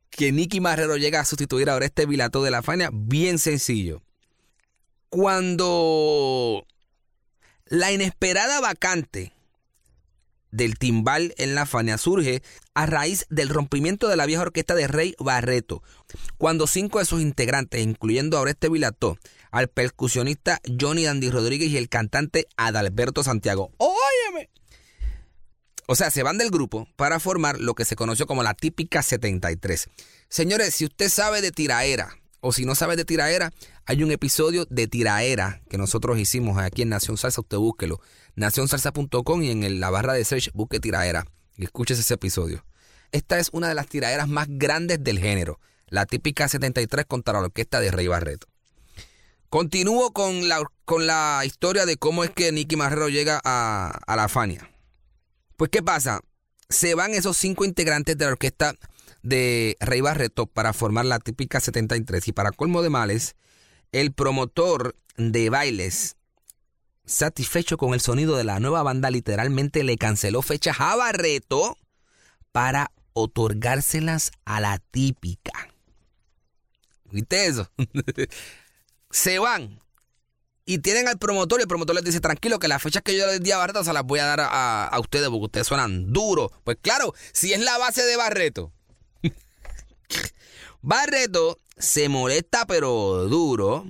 que 0.09 0.31
Nicky 0.31 0.59
Marrero 0.59 0.97
llega 0.97 1.21
a 1.21 1.25
sustituir 1.25 1.69
ahora 1.69 1.85
este 1.85 2.05
Vilato 2.05 2.43
de 2.43 2.51
la 2.51 2.61
Fania? 2.61 2.89
Bien 2.91 3.39
sencillo. 3.39 4.01
Cuando 5.09 6.65
la 7.65 7.91
inesperada 7.91 8.59
vacante 8.59 9.31
del 10.51 10.77
timbal 10.77 11.33
en 11.37 11.55
la 11.55 11.65
Fania 11.65 11.97
surge 11.97 12.41
a 12.73 12.85
raíz 12.85 13.25
del 13.29 13.49
rompimiento 13.49 14.07
de 14.07 14.17
la 14.17 14.25
vieja 14.25 14.41
orquesta 14.41 14.75
de 14.75 14.87
Rey 14.87 15.15
Barreto, 15.19 15.83
cuando 16.37 16.67
cinco 16.67 16.99
de 16.99 17.05
sus 17.05 17.21
integrantes, 17.21 17.81
incluyendo 17.81 18.37
a 18.37 18.41
Oreste 18.41 18.69
Vilató, 18.69 19.17
al 19.51 19.67
percusionista 19.67 20.59
Johnny 20.79 21.05
Dandy 21.05 21.29
Rodríguez 21.29 21.69
y 21.69 21.77
el 21.77 21.89
cantante 21.89 22.47
Adalberto 22.57 23.23
Santiago. 23.23 23.71
¡Óyeme! 23.77 24.49
O 25.87 25.95
sea, 25.95 26.11
se 26.11 26.23
van 26.23 26.37
del 26.37 26.51
grupo 26.51 26.87
para 26.95 27.19
formar 27.19 27.59
lo 27.59 27.73
que 27.73 27.85
se 27.85 27.95
conoció 27.95 28.27
como 28.27 28.43
la 28.43 28.53
típica 28.53 29.01
73. 29.01 29.87
Señores, 30.29 30.75
si 30.75 30.85
usted 30.85 31.09
sabe 31.09 31.41
de 31.41 31.51
tiraera, 31.51 32.15
o 32.41 32.53
si 32.53 32.65
no 32.65 32.75
sabe 32.75 32.95
de 32.95 33.05
tiraera, 33.05 33.51
hay 33.85 34.03
un 34.03 34.11
episodio 34.11 34.65
de 34.69 34.87
tiraera 34.87 35.61
que 35.69 35.77
nosotros 35.77 36.19
hicimos 36.19 36.57
aquí 36.57 36.83
en 36.83 36.89
Nación 36.89 37.17
Salsa, 37.17 37.41
usted 37.41 37.57
búsquelo 37.57 37.99
nacionsalsa.com 38.35 39.43
y 39.43 39.51
en 39.51 39.79
la 39.79 39.89
barra 39.89 40.13
de 40.13 40.23
search 40.23 40.51
busque 40.53 40.79
tiraera 40.79 41.25
y 41.55 41.65
escuches 41.65 41.99
ese 41.99 42.13
episodio. 42.13 42.65
Esta 43.11 43.37
es 43.39 43.49
una 43.51 43.67
de 43.67 43.75
las 43.75 43.87
tiraderas 43.87 44.27
más 44.27 44.47
grandes 44.49 45.03
del 45.03 45.19
género, 45.19 45.59
la 45.87 46.05
típica 46.05 46.47
73 46.47 47.05
contra 47.05 47.33
la 47.33 47.39
orquesta 47.39 47.79
de 47.79 47.91
Rey 47.91 48.07
Barreto. 48.07 48.47
Continúo 49.49 50.11
con 50.11 50.47
la, 50.47 50.63
con 50.85 51.07
la 51.07 51.41
historia 51.45 51.85
de 51.85 51.97
cómo 51.97 52.23
es 52.23 52.29
que 52.29 52.51
Nicky 52.51 52.75
Marrero 52.75 53.09
llega 53.09 53.41
a, 53.43 53.99
a 54.05 54.15
la 54.15 54.29
Fania. 54.29 54.69
Pues, 55.57 55.71
¿qué 55.71 55.81
pasa? 55.81 56.21
Se 56.69 56.93
van 56.95 57.13
esos 57.13 57.35
cinco 57.35 57.65
integrantes 57.65 58.17
de 58.17 58.25
la 58.25 58.31
orquesta 58.31 58.75
de 59.23 59.75
Rey 59.79 60.01
Barreto 60.01 60.45
para 60.45 60.73
formar 60.73 61.05
la 61.05 61.19
típica 61.19 61.59
73 61.59 62.27
y 62.27 62.31
para 62.31 62.51
colmo 62.51 62.81
de 62.81 62.89
males, 62.89 63.35
el 63.91 64.13
promotor 64.13 64.95
de 65.17 65.49
bailes 65.49 66.15
satisfecho 67.09 67.77
con 67.77 67.93
el 67.93 68.01
sonido 68.01 68.37
de 68.37 68.43
la 68.43 68.59
nueva 68.59 68.83
banda, 68.83 69.09
literalmente 69.09 69.83
le 69.83 69.97
canceló 69.97 70.41
fechas 70.41 70.77
a 70.79 70.95
Barreto 70.95 71.77
para 72.51 72.91
otorgárselas 73.13 74.31
a 74.45 74.61
la 74.61 74.77
típica. 74.77 75.69
¿Viste 77.11 77.47
eso? 77.47 77.69
se 79.09 79.39
van 79.39 79.79
y 80.65 80.77
tienen 80.79 81.07
al 81.07 81.17
promotor 81.17 81.59
y 81.59 81.63
el 81.63 81.67
promotor 81.67 81.95
les 81.95 82.03
dice, 82.03 82.19
tranquilo, 82.19 82.59
que 82.59 82.67
las 82.67 82.81
fechas 82.81 83.01
que 83.01 83.17
yo 83.17 83.25
les 83.25 83.41
di 83.41 83.49
a 83.51 83.57
Barreto 83.57 83.83
se 83.83 83.91
las 83.91 84.03
voy 84.03 84.19
a 84.19 84.25
dar 84.25 84.39
a, 84.41 84.85
a 84.85 84.99
ustedes 84.99 85.27
porque 85.29 85.45
ustedes 85.45 85.65
suenan 85.65 86.13
duros. 86.13 86.51
Pues 86.63 86.77
claro, 86.79 87.15
si 87.33 87.53
es 87.53 87.59
la 87.59 87.77
base 87.79 88.03
de 88.03 88.15
Barreto. 88.15 88.71
Barreto 90.81 91.57
se 91.75 92.07
molesta 92.07 92.67
pero 92.67 93.27
duro 93.27 93.89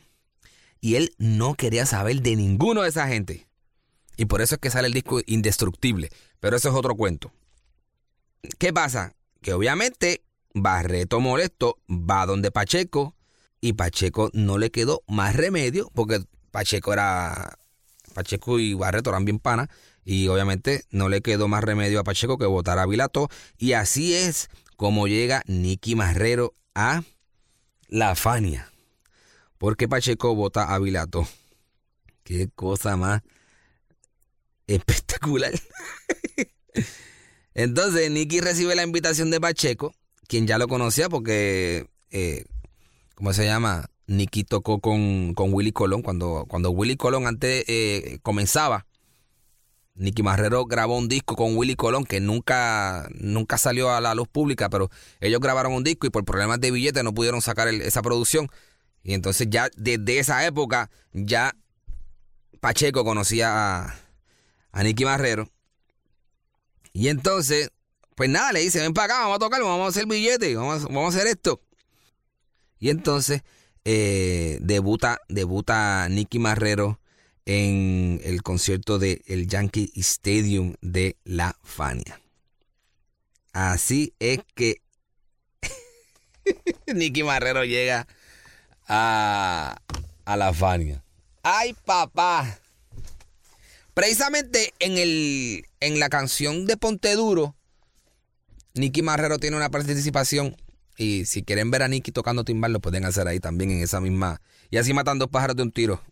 y 0.80 0.96
él 0.96 1.14
no 1.18 1.56
quería 1.56 1.86
saber 1.86 2.22
de 2.22 2.38
ninguno 2.38 2.84
de 2.84 2.90
esa 2.90 3.10
gente. 3.10 3.50
Y 4.16 4.26
por 4.26 4.42
eso 4.42 4.56
es 4.56 4.62
que 4.62 4.70
sale 4.70 4.88
el 4.88 4.94
disco 4.94 5.20
indestructible. 5.26 6.10
Pero 6.40 6.56
eso 6.56 6.70
es 6.70 6.76
otro 6.76 6.96
cuento. 6.96 7.34
¿Qué 8.58 8.72
pasa? 8.72 9.16
Que 9.42 9.52
obviamente 9.52 10.24
Barreto 10.54 11.20
molesto 11.20 11.78
va 11.90 12.26
donde 12.26 12.52
Pacheco 12.52 13.16
y 13.62 13.74
Pacheco 13.74 14.30
no 14.34 14.58
le 14.58 14.72
quedó 14.72 15.04
más 15.08 15.36
remedio 15.36 15.90
porque 15.94 16.22
Pacheco 16.52 16.94
era 16.94 17.58
Pacheco 18.14 18.60
y 18.60 18.74
Barreto 18.74 19.10
eran 19.10 19.26
bien 19.26 19.40
panas 19.40 19.68
y 20.06 20.28
obviamente 20.28 20.86
no 20.92 21.10
le 21.10 21.22
quedó 21.22 21.48
más 21.48 21.64
remedio 21.64 22.00
a 22.00 22.04
Pacheco 22.04 22.38
que 22.38 22.46
votar 22.46 22.80
a 22.80 22.86
Vilato 22.86 23.30
y 23.58 23.74
así 23.74 24.16
es 24.16 24.50
como 24.76 25.08
llega 25.08 25.44
Nicky 25.46 25.96
Marrero 25.96 26.54
a 26.74 27.04
La 27.88 28.16
Fania 28.16 28.72
porque 29.60 29.88
Pacheco 29.88 30.34
vota 30.34 30.74
a 30.74 30.80
Vilato. 30.80 31.28
Qué 32.24 32.50
cosa 32.56 32.98
más 32.98 33.22
espectacular. 34.66 35.54
Entonces, 37.54 38.10
Nicky 38.10 38.40
recibe 38.40 38.76
la 38.76 38.84
invitación 38.84 39.30
de 39.30 39.42
Pacheco, 39.42 39.94
quien 40.28 40.48
ya 40.48 40.58
lo 40.58 40.68
conocía 40.68 41.10
porque, 41.10 41.88
eh, 42.10 42.46
¿cómo 43.20 43.34
se 43.34 43.46
llama? 43.46 43.90
Nicky 44.08 44.46
tocó 44.46 44.80
con, 44.80 45.34
con, 45.34 45.54
Willy 45.54 45.74
Colón. 45.74 46.02
Cuando, 46.02 46.46
cuando 46.48 46.72
Willy 46.72 46.96
Colón 46.96 47.28
antes 47.28 47.66
eh, 47.68 48.20
comenzaba, 48.24 48.88
Nicky 49.96 50.24
Marrero 50.24 50.66
grabó 50.66 50.98
un 50.98 51.10
disco 51.10 51.36
con 51.36 51.58
Willy 51.58 51.76
Colón 51.76 52.06
que 52.06 52.22
nunca, 52.22 53.10
nunca 53.12 53.58
salió 53.58 53.92
a 53.92 54.00
la 54.00 54.16
luz 54.16 54.30
pública, 54.30 54.70
pero 54.70 54.90
ellos 55.20 55.42
grabaron 55.42 55.74
un 55.74 55.84
disco 55.84 56.08
y 56.08 56.12
por 56.12 56.24
problemas 56.24 56.62
de 56.62 56.72
billete 56.72 57.04
no 57.04 57.14
pudieron 57.14 57.42
sacar 57.42 57.68
esa 57.68 58.02
producción. 58.02 58.48
Y 59.04 59.14
entonces 59.14 59.48
ya 59.50 59.68
desde 59.76 60.20
esa 60.20 60.46
época 60.46 60.90
ya 61.12 61.54
Pacheco 62.62 63.04
conocía 63.04 63.84
a, 63.84 63.96
a 64.72 64.84
Nicky 64.84 65.04
Marrero. 65.04 65.50
Y 66.94 67.10
entonces, 67.10 67.72
pues 68.16 68.30
nada, 68.30 68.54
le 68.54 68.62
dice, 68.62 68.80
ven 68.80 68.94
para 68.94 69.14
acá, 69.14 69.24
vamos 69.24 69.36
a 69.36 69.40
tocar, 69.40 69.62
vamos 69.62 69.88
a 69.88 69.90
hacer 69.90 70.08
billete, 70.08 70.56
vamos, 70.56 70.86
vamos 70.86 71.14
a 71.14 71.18
hacer 71.18 71.28
esto. 71.28 71.62
Y 72.80 72.90
entonces 72.90 73.44
eh, 73.86 74.58
debuta, 74.62 75.20
debuta 75.28 76.08
Nicky 76.10 76.40
Marrero 76.40 77.00
en 77.46 78.22
el 78.24 78.44
concierto 78.44 79.00
del 79.00 79.22
el 79.26 79.48
Yankee 79.48 79.92
Stadium 79.96 80.76
de 80.82 81.18
La 81.24 81.58
Fania. 81.64 82.22
Así 83.54 84.14
es 84.20 84.40
que 84.54 84.82
Nicky 86.94 87.24
Marrero 87.24 87.64
llega 87.64 88.08
a, 88.88 89.82
la 90.26 90.54
Fania. 90.54 91.04
¡Ay, 91.44 91.76
papá! 91.86 92.60
Precisamente 93.94 94.74
en, 94.80 94.98
el, 94.98 95.66
en 95.80 96.00
la 96.00 96.10
canción 96.10 96.68
de 96.68 96.78
Ponte 96.78 97.16
Duro, 97.16 97.56
Nicky 98.76 99.02
Marrero 99.02 99.40
tiene 99.40 99.58
una 99.58 99.70
participación. 99.70 100.56
Y 101.00 101.26
si 101.26 101.44
quieren 101.44 101.72
ver 101.72 101.82
a 101.82 101.88
Nicky 101.88 102.12
tocando 102.12 102.44
timbal, 102.44 102.74
lo 102.74 102.82
pueden 102.82 103.06
hacer 103.06 103.26
ahí 103.26 103.40
también 103.40 103.72
en 103.72 103.82
esa 103.82 104.02
misma. 104.02 104.42
Y 104.70 104.76
así 104.76 104.94
matando 104.94 105.24
dos 105.26 105.32
pájaros 105.32 105.56
de 105.56 105.64
un 105.64 105.72
tiro. 105.72 106.04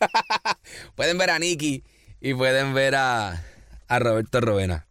pueden 0.96 1.16
ver 1.16 1.30
a 1.30 1.38
Nicky 1.38 1.84
y 2.20 2.34
pueden 2.34 2.74
ver 2.74 2.96
a, 2.96 3.44
a 3.86 3.98
Roberto 4.00 4.40
Rovena. 4.40 4.88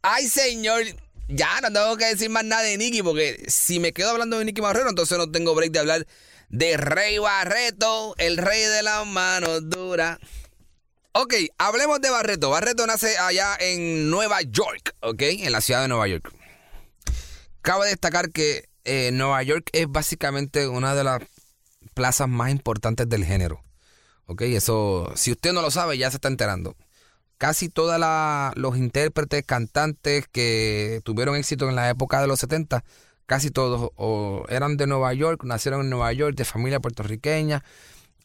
¡Ay, 0.00 0.28
señor! 0.28 0.82
Ya 1.28 1.60
no 1.60 1.70
tengo 1.70 1.98
que 1.98 2.06
decir 2.06 2.30
más 2.30 2.42
nada 2.42 2.62
de 2.62 2.78
Nicky 2.78 3.02
porque 3.02 3.44
si 3.48 3.80
me 3.80 3.92
quedo 3.92 4.12
hablando 4.12 4.38
de 4.38 4.46
Nicky 4.46 4.62
Marrero, 4.62 4.88
entonces 4.88 5.18
no 5.18 5.30
tengo 5.30 5.54
break 5.54 5.70
de 5.70 5.80
hablar 5.80 6.06
de 6.48 6.78
Rey 6.78 7.18
Barreto, 7.18 8.14
el 8.16 8.38
rey 8.38 8.62
de 8.62 8.82
las 8.82 9.06
manos 9.06 9.68
duras. 9.68 10.18
Ok, 11.12 11.34
hablemos 11.58 12.00
de 12.00 12.08
Barreto. 12.08 12.48
Barreto 12.48 12.86
nace 12.86 13.18
allá 13.18 13.58
en 13.60 14.08
Nueva 14.08 14.40
York, 14.40 14.94
ok, 15.00 15.20
en 15.20 15.52
la 15.52 15.60
ciudad 15.60 15.82
de 15.82 15.88
Nueva 15.88 16.08
York. 16.08 16.32
Cabe 17.62 17.88
destacar 17.88 18.30
que 18.30 18.68
eh, 18.84 19.10
Nueva 19.12 19.42
York 19.42 19.68
es 19.72 19.86
básicamente 19.88 20.68
una 20.68 20.94
de 20.94 21.04
las 21.04 21.22
plazas 21.94 22.28
más 22.28 22.50
importantes 22.50 23.08
del 23.08 23.24
género. 23.24 23.62
Ok, 24.26 24.42
eso, 24.42 25.12
si 25.14 25.32
usted 25.32 25.52
no 25.52 25.62
lo 25.62 25.70
sabe, 25.70 25.98
ya 25.98 26.10
se 26.10 26.16
está 26.16 26.28
enterando. 26.28 26.76
Casi 27.38 27.68
todos 27.68 28.00
los 28.56 28.76
intérpretes, 28.76 29.44
cantantes 29.44 30.26
que 30.28 31.00
tuvieron 31.04 31.36
éxito 31.36 31.68
en 31.68 31.76
la 31.76 31.88
época 31.88 32.20
de 32.20 32.26
los 32.26 32.40
70 32.40 32.84
casi 33.28 33.50
todos 33.50 33.90
o 33.96 34.44
eran 34.48 34.78
de 34.78 34.86
Nueva 34.86 35.12
York, 35.12 35.44
nacieron 35.44 35.82
en 35.82 35.90
Nueva 35.90 36.12
York, 36.14 36.34
de 36.34 36.46
familia 36.46 36.80
puertorriqueña, 36.80 37.62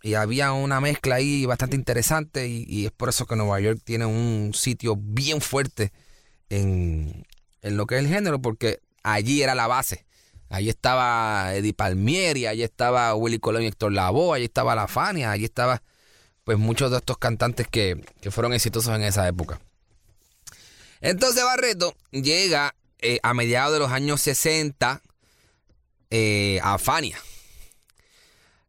y 0.02 0.14
había 0.14 0.54
una 0.54 0.80
mezcla 0.80 1.16
ahí 1.16 1.46
bastante 1.46 1.76
interesante, 1.76 2.48
y, 2.48 2.86
es 2.86 2.92
por 2.94 3.10
eso 3.10 3.26
que 3.26 3.36
Nueva 3.36 3.60
York 3.60 3.82
tiene 3.84 4.06
un 4.06 4.54
sitio 4.54 4.96
bien 4.98 5.42
fuerte 5.42 5.92
en, 6.50 7.26
lo 7.64 7.86
que 7.86 7.96
es 7.96 8.06
el 8.06 8.08
género, 8.08 8.42
porque 8.42 8.80
allí 9.04 9.44
era 9.44 9.56
la 9.56 9.68
base. 9.68 10.06
Allí 10.50 10.70
estaba 10.70 11.56
Eddie 11.56 11.74
Palmieri, 11.74 12.46
allí 12.46 12.64
estaba 12.64 13.16
Willy 13.16 13.40
Colón 13.40 13.64
y 13.64 13.68
Héctor 13.68 13.92
Lavoe, 13.92 14.36
allí 14.36 14.46
estaba 14.46 14.76
La 14.76 14.88
Fania, 14.88 15.32
allí 15.32 15.46
estaba 15.46 15.82
pues 16.44 16.58
muchos 16.58 16.92
de 16.92 16.98
estos 16.98 17.18
cantantes 17.18 17.68
que, 17.68 18.04
que 18.22 18.32
fueron 18.32 18.54
exitosos 18.54 18.96
en 18.96 19.04
esa 19.04 19.28
época. 19.28 19.60
Entonces 21.02 21.44
Barreto 21.44 21.96
llega 22.12 22.76
eh, 23.00 23.20
a 23.24 23.34
mediados 23.34 23.74
de 23.74 23.80
los 23.80 23.92
años 23.92 24.22
60 24.22 25.02
eh, 26.10 26.60
a 26.64 26.78
Fania. 26.78 27.20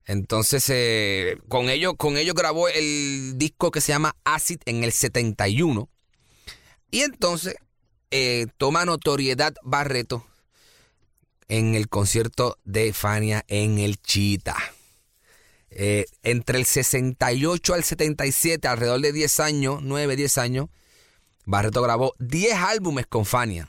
Entonces, 0.07 0.65
eh, 0.69 1.39
con 1.49 1.71
ellos 1.71 1.95
con 1.97 2.17
ello 2.17 2.35
grabó 2.35 2.69
el 2.69 3.35
disco 3.37 3.71
que 3.71 3.81
se 3.81 3.93
llama 3.93 4.17
Acid 4.25 4.61
en 4.65 4.83
el 4.83 4.93
71. 4.93 5.89
Y 6.91 7.03
entonces 7.03 7.57
toma 8.59 8.85
notoriedad 8.85 9.55
Barreto 9.63 10.27
en 11.49 11.75
el 11.75 11.89
concierto 11.89 12.59
de 12.65 12.93
Fania 12.93 13.45
en 13.49 13.79
el 13.79 14.01
Chita. 14.01 14.57
entre 15.71 16.59
el 16.59 16.65
68 16.65 17.75
al 17.75 17.85
77, 17.85 18.69
alrededor 18.69 19.01
de 19.01 19.13
10 19.13 19.41
años, 19.41 19.83
9, 19.83 20.17
10 20.17 20.39
años, 20.39 20.69
Barreto 21.45 21.83
grabó 21.83 22.15
10 22.19 22.55
álbumes 22.55 23.07
con 23.07 23.25
Fania 23.25 23.69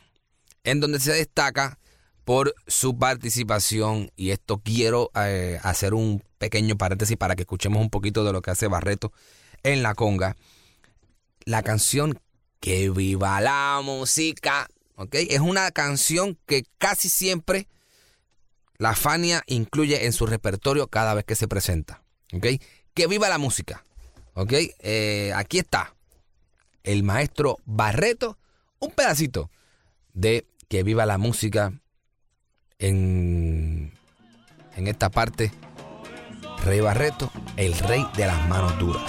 en 0.66 0.80
donde 0.80 1.00
se 1.00 1.14
destaca 1.14 1.80
por 2.26 2.56
su 2.68 2.98
participación 2.98 4.12
y 4.18 4.32
esto 4.32 4.58
quiero 4.58 5.12
eh, 5.16 5.60
hacer 5.64 5.94
un 5.94 6.24
pequeño 6.40 6.76
paréntesis 6.76 7.16
para 7.16 7.36
que 7.36 7.44
escuchemos 7.44 7.82
un 7.82 7.90
poquito 7.90 8.24
de 8.24 8.34
lo 8.34 8.42
que 8.42 8.52
hace 8.52 8.68
Barreto 8.68 9.14
en 9.64 9.84
la 9.84 9.94
conga. 9.94 10.36
La 11.46 11.62
canción 11.62 12.20
Que 12.60 12.90
viva 12.90 13.40
la 13.42 13.82
música. 13.84 14.68
¿Ok? 14.96 15.16
Es 15.16 15.40
una 15.40 15.72
canción 15.72 16.38
que 16.46 16.66
casi 16.78 17.10
siempre 17.10 17.68
la 18.78 18.96
Fania 18.96 19.44
incluye 19.48 20.06
en 20.06 20.14
su 20.14 20.26
repertorio 20.26 20.88
cada 20.88 21.14
vez 21.14 21.26
que 21.26 21.36
se 21.36 21.48
presenta. 21.48 22.04
¿Ok? 22.34 22.48
Que 22.94 23.08
viva 23.08 23.30
la 23.30 23.38
música. 23.38 23.84
¿Ok? 24.34 24.54
Eh, 24.80 25.32
aquí 25.36 25.60
está 25.60 25.96
el 26.84 27.04
maestro 27.04 27.58
Barreto. 27.66 28.38
Un 28.80 28.92
pedacito 28.92 29.50
de 30.14 30.46
Que 30.68 30.84
viva 30.84 31.06
la 31.06 31.18
música 31.18 31.74
en, 32.80 33.94
en 34.76 34.88
esta 34.88 35.10
parte. 35.10 35.52
Rey 36.64 36.80
Barreto, 36.80 37.32
el 37.58 37.78
rey 37.78 38.04
de 38.16 38.26
las 38.26 38.48
manos 38.48 38.78
duras. 38.80 39.04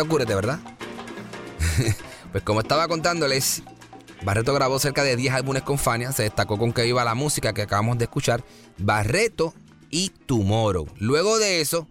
De 0.00 0.34
¿verdad? 0.34 0.58
pues 2.32 2.42
como 2.42 2.60
estaba 2.60 2.88
contándoles, 2.88 3.62
Barreto 4.22 4.54
grabó 4.54 4.78
cerca 4.78 5.04
de 5.04 5.14
10 5.14 5.34
álbumes 5.34 5.62
con 5.62 5.76
Fania, 5.76 6.10
se 6.12 6.22
destacó 6.22 6.56
con 6.56 6.72
que 6.72 6.86
iba 6.86 7.04
la 7.04 7.14
música 7.14 7.52
que 7.52 7.62
acabamos 7.62 7.98
de 7.98 8.04
escuchar, 8.04 8.42
Barreto 8.78 9.52
y 9.90 10.08
Tomorrow. 10.08 10.88
Luego 10.96 11.38
de 11.38 11.60
eso, 11.60 11.86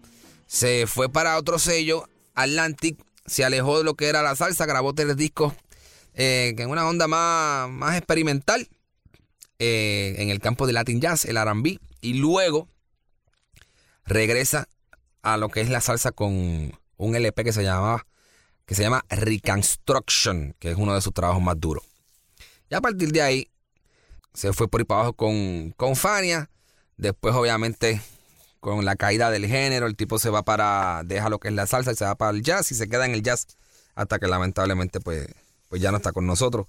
se 0.48 0.88
fue 0.88 1.08
para 1.10 1.38
otro 1.38 1.60
sello, 1.60 2.10
Atlantic, 2.34 2.98
se 3.28 3.46
alejó 3.46 3.78
de 3.78 3.84
lo 3.84 3.94
que 3.94 4.08
era 4.08 4.24
la 4.24 4.36
salsa, 4.36 4.66
grabó 4.66 4.94
tres 4.94 5.16
discos 5.16 5.54
eh, 6.16 6.56
en 6.58 6.70
una 6.72 6.88
onda 6.88 7.08
más, 7.08 7.70
más 7.70 7.96
experimental 7.96 8.68
eh, 9.60 10.16
en 10.18 10.30
el 10.30 10.40
campo 10.40 10.66
de 10.66 10.74
Latin 10.74 11.00
Jazz, 11.00 11.26
el 11.26 11.38
RB, 11.38 11.80
y 12.02 12.14
luego 12.16 12.68
regresa 14.06 14.68
a 15.22 15.38
lo 15.38 15.50
que 15.50 15.62
es 15.62 15.70
la 15.70 15.80
salsa 15.80 16.12
con 16.12 16.72
un 17.00 17.16
LP 17.16 17.44
que 17.44 17.54
se 17.54 17.64
llamaba 17.64 18.06
que 18.66 18.76
se 18.76 18.84
llama 18.84 19.04
Reconstruction, 19.10 20.56
que 20.60 20.70
es 20.70 20.78
uno 20.78 20.94
de 20.94 21.02
sus 21.02 21.12
trabajos 21.12 21.42
más 21.42 21.60
duros. 21.60 21.84
Y 22.70 22.76
a 22.76 22.82
partir 22.82 23.12
de 23.12 23.24
ahí 23.24 23.48
se 24.36 24.54
fue 24.54 24.68
por 24.68 24.82
ahí 24.82 24.86
para 24.86 25.00
abajo 25.00 25.14
con, 25.14 25.72
con 25.76 25.96
Fania. 25.96 26.52
Después, 26.96 27.34
obviamente, 27.34 28.00
con 28.60 28.86
la 28.86 28.96
caída 28.96 29.32
del 29.32 29.48
género, 29.48 29.88
el 29.88 29.96
tipo 29.96 30.20
se 30.20 30.30
va 30.30 30.44
para, 30.44 31.02
deja 31.04 31.30
lo 31.30 31.40
que 31.40 31.48
es 31.48 31.56
la 31.56 31.66
salsa 31.66 31.94
y 31.94 31.96
se 31.96 32.06
va 32.06 32.14
para 32.14 32.30
el 32.30 32.44
jazz 32.44 32.72
y 32.72 32.76
se 32.76 32.88
queda 32.88 33.08
en 33.08 33.14
el 33.14 33.24
jazz 33.24 33.48
hasta 33.96 34.20
que 34.20 34.28
lamentablemente 34.28 35.00
pues, 35.00 35.28
pues 35.68 35.82
ya 35.82 35.90
no 35.90 35.98
está 35.98 36.12
con 36.12 36.28
nosotros. 36.28 36.68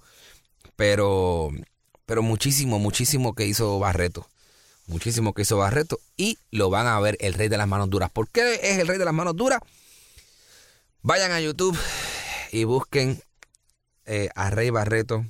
Pero, 0.75 1.51
pero 2.07 2.23
muchísimo, 2.23 2.79
muchísimo 2.79 3.35
que 3.35 3.45
hizo 3.45 3.77
Barreto. 3.77 4.27
Muchísimo 4.87 5.33
que 5.35 5.43
hizo 5.43 5.57
Barreto 5.57 5.99
y 6.17 6.39
lo 6.49 6.71
van 6.71 6.87
a 6.87 6.99
ver 6.99 7.15
el 7.19 7.35
rey 7.35 7.47
de 7.47 7.57
las 7.57 7.67
manos 7.67 7.91
duras. 7.91 8.09
¿Por 8.09 8.27
qué 8.27 8.55
es 8.55 8.79
el 8.79 8.87
rey 8.87 8.97
de 8.97 9.05
las 9.05 9.13
manos 9.13 9.35
duras? 9.35 9.59
Vayan 11.03 11.31
a 11.31 11.41
YouTube 11.41 11.75
y 12.51 12.63
busquen 12.63 13.23
eh, 14.05 14.29
a 14.35 14.51
Rey 14.51 14.69
Barreto 14.69 15.25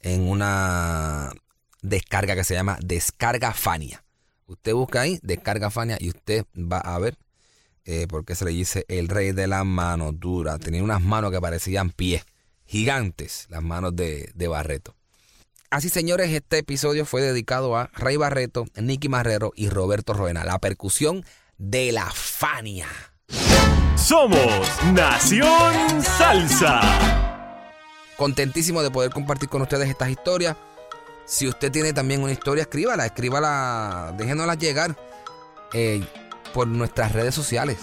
en 0.00 0.28
una 0.28 1.30
descarga 1.82 2.34
que 2.34 2.42
se 2.42 2.54
llama 2.54 2.78
Descarga 2.82 3.52
Fania. 3.52 4.02
Usted 4.46 4.74
busca 4.74 5.02
ahí, 5.02 5.20
Descarga 5.22 5.70
Fania, 5.70 5.98
y 6.00 6.08
usted 6.08 6.46
va 6.56 6.78
a 6.78 6.98
ver 6.98 7.16
eh, 7.84 8.08
por 8.08 8.24
qué 8.24 8.34
se 8.34 8.44
le 8.44 8.50
dice 8.50 8.84
el 8.88 9.06
rey 9.08 9.30
de 9.30 9.46
las 9.46 9.64
manos 9.64 10.18
duras. 10.18 10.58
Tenía 10.58 10.82
unas 10.82 11.00
manos 11.00 11.30
que 11.30 11.40
parecían 11.40 11.90
pies, 11.90 12.24
gigantes, 12.64 13.46
las 13.50 13.62
manos 13.62 13.94
de, 13.94 14.32
de 14.34 14.48
Barreto. 14.48 14.96
Así, 15.70 15.90
señores, 15.90 16.32
este 16.32 16.58
episodio 16.58 17.06
fue 17.06 17.22
dedicado 17.22 17.76
a 17.76 17.88
Rey 17.94 18.16
Barreto, 18.16 18.66
Nicky 18.74 19.08
Marrero 19.08 19.52
y 19.54 19.68
Roberto 19.68 20.12
Roena. 20.12 20.44
La 20.44 20.58
percusión 20.58 21.24
de 21.56 21.92
la 21.92 22.10
Fania. 22.10 22.88
Somos 24.06 24.38
Nación 24.92 26.00
Salsa. 26.00 26.80
Contentísimo 28.16 28.80
de 28.80 28.92
poder 28.92 29.10
compartir 29.10 29.48
con 29.48 29.62
ustedes 29.62 29.90
estas 29.90 30.10
historias. 30.10 30.54
Si 31.24 31.48
usted 31.48 31.72
tiene 31.72 31.92
también 31.92 32.22
una 32.22 32.30
historia, 32.30 32.62
escríbala, 32.62 33.04
escríbala, 33.04 34.14
déjenosla 34.16 34.54
llegar 34.54 34.96
eh, 35.72 36.06
por 36.54 36.68
nuestras 36.68 37.10
redes 37.10 37.34
sociales. 37.34 37.78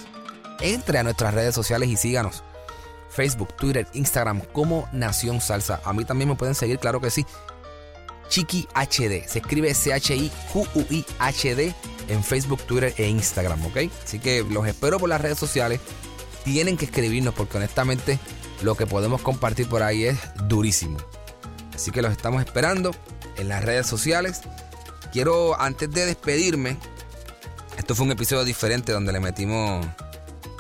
Entre 0.62 0.97
a 0.97 1.03
nuestras 1.03 1.33
redes 1.33 1.53
sociales 1.53 1.89
y 1.89 1.97
síganos. 1.97 2.41
Facebook, 3.09 3.57
Twitter, 3.57 3.86
Instagram 3.91 4.39
como 4.53 4.88
Nación 4.93 5.41
Salsa. 5.41 5.81
A 5.83 5.91
mí 5.91 6.05
también 6.05 6.29
me 6.29 6.36
pueden 6.36 6.55
seguir, 6.55 6.79
claro 6.79 7.01
que 7.01 7.09
sí. 7.09 7.25
Chiqui 8.29 8.65
HD. 8.73 9.27
Se 9.27 9.39
escribe 9.39 9.73
C-H-I-Q-U-I-H-D 9.73 11.75
en 12.07 12.23
Facebook, 12.23 12.62
Twitter 12.62 12.93
e 12.95 13.09
Instagram, 13.09 13.65
¿ok? 13.65 13.77
Así 14.05 14.19
que 14.19 14.45
los 14.49 14.65
espero 14.65 14.99
por 14.99 15.09
las 15.09 15.19
redes 15.19 15.38
sociales. 15.38 15.81
Tienen 16.43 16.77
que 16.77 16.86
escribirnos 16.86 17.34
porque 17.34 17.58
honestamente 17.58 18.19
lo 18.62 18.75
que 18.75 18.86
podemos 18.86 19.21
compartir 19.21 19.67
por 19.67 19.84
ahí 19.84 20.06
es 20.06 20.17
durísimo. 20.47 20.97
Así 21.73 21.91
que 21.91 22.01
los 22.01 22.12
estamos 22.12 22.43
esperando 22.43 22.91
en 23.38 23.49
las 23.49 23.63
redes 23.63 23.88
sociales. 23.88 24.41
Quiero, 25.12 25.60
antes 25.60 25.91
de 25.91 26.06
despedirme, 26.06 26.77
esto 27.77 27.95
fue 27.95 28.06
un 28.06 28.12
episodio 28.12 28.43
diferente 28.43 28.91
donde 28.91 29.12
le 29.12 29.19
metimos. 29.19 29.86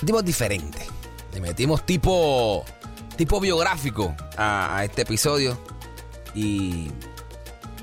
Metimos 0.01 0.25
diferente. 0.25 0.79
Le 1.33 1.41
metimos 1.41 1.85
tipo. 1.85 2.63
tipo 3.17 3.39
biográfico 3.39 4.15
a, 4.37 4.77
a 4.77 4.85
este 4.85 5.03
episodio. 5.03 5.57
Y 6.35 6.89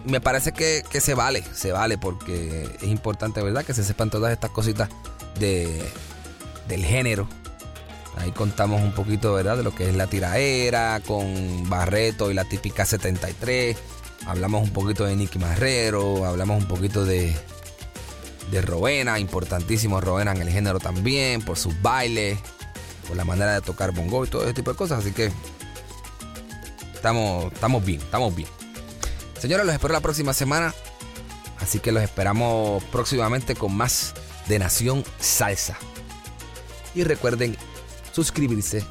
me 0.04 0.20
parece 0.20 0.52
que, 0.52 0.82
se 1.00 1.14
vale, 1.14 1.44
se 1.54 1.72
vale 1.72 1.98
porque 1.98 2.68
es 2.80 2.88
importante, 2.88 3.42
¿verdad? 3.42 3.64
Que 3.64 3.74
se 3.74 3.84
sepan 3.84 4.10
todas 4.10 4.32
estas 4.32 4.50
cositas 4.50 4.88
de, 5.38 5.82
del 6.68 6.84
género. 6.84 7.28
Ahí 8.16 8.32
contamos 8.32 8.82
un 8.82 8.92
poquito, 8.92 9.32
¿verdad? 9.34 9.56
De 9.56 9.62
lo 9.62 9.74
que 9.74 9.88
es 9.88 9.94
la 9.94 10.06
tiraera 10.06 11.00
con 11.06 11.68
Barreto 11.68 12.30
y 12.30 12.34
la 12.34 12.44
típica 12.44 12.84
73. 12.84 13.76
Hablamos 14.26 14.62
un 14.62 14.70
poquito 14.70 15.04
de 15.04 15.16
Nicky 15.16 15.38
Marrero, 15.38 16.26
hablamos 16.26 16.62
un 16.62 16.68
poquito 16.68 17.04
de, 17.04 17.34
de 18.50 19.20
importantísimo 19.20 20.00
Rowena 20.00 20.32
en 20.32 20.42
el 20.42 20.50
género 20.50 20.78
también, 20.78 21.40
por 21.42 21.56
sus 21.56 21.80
bailes, 21.80 22.38
por 23.08 23.16
la 23.16 23.24
manera 23.24 23.54
de 23.54 23.60
tocar 23.60 23.92
bongo 23.92 24.24
y 24.24 24.28
todo 24.28 24.44
ese 24.44 24.54
tipo 24.54 24.70
de 24.70 24.76
cosas. 24.76 25.00
Así 25.00 25.12
que 25.12 25.32
estamos, 26.94 27.52
estamos 27.52 27.84
bien, 27.84 28.00
estamos 28.00 28.34
bien. 28.34 28.48
Señores, 29.38 29.64
los 29.64 29.74
espero 29.74 29.94
la 29.94 30.00
próxima 30.00 30.34
semana. 30.34 30.74
Así 31.60 31.78
que 31.78 31.92
los 31.92 32.02
esperamos 32.02 32.82
próximamente 32.84 33.54
con 33.54 33.74
más 33.74 34.14
de 34.48 34.58
Nación 34.58 35.04
Salsa. 35.18 35.78
Y 36.94 37.04
recuerden 37.04 37.56
suscribirse 38.20 38.84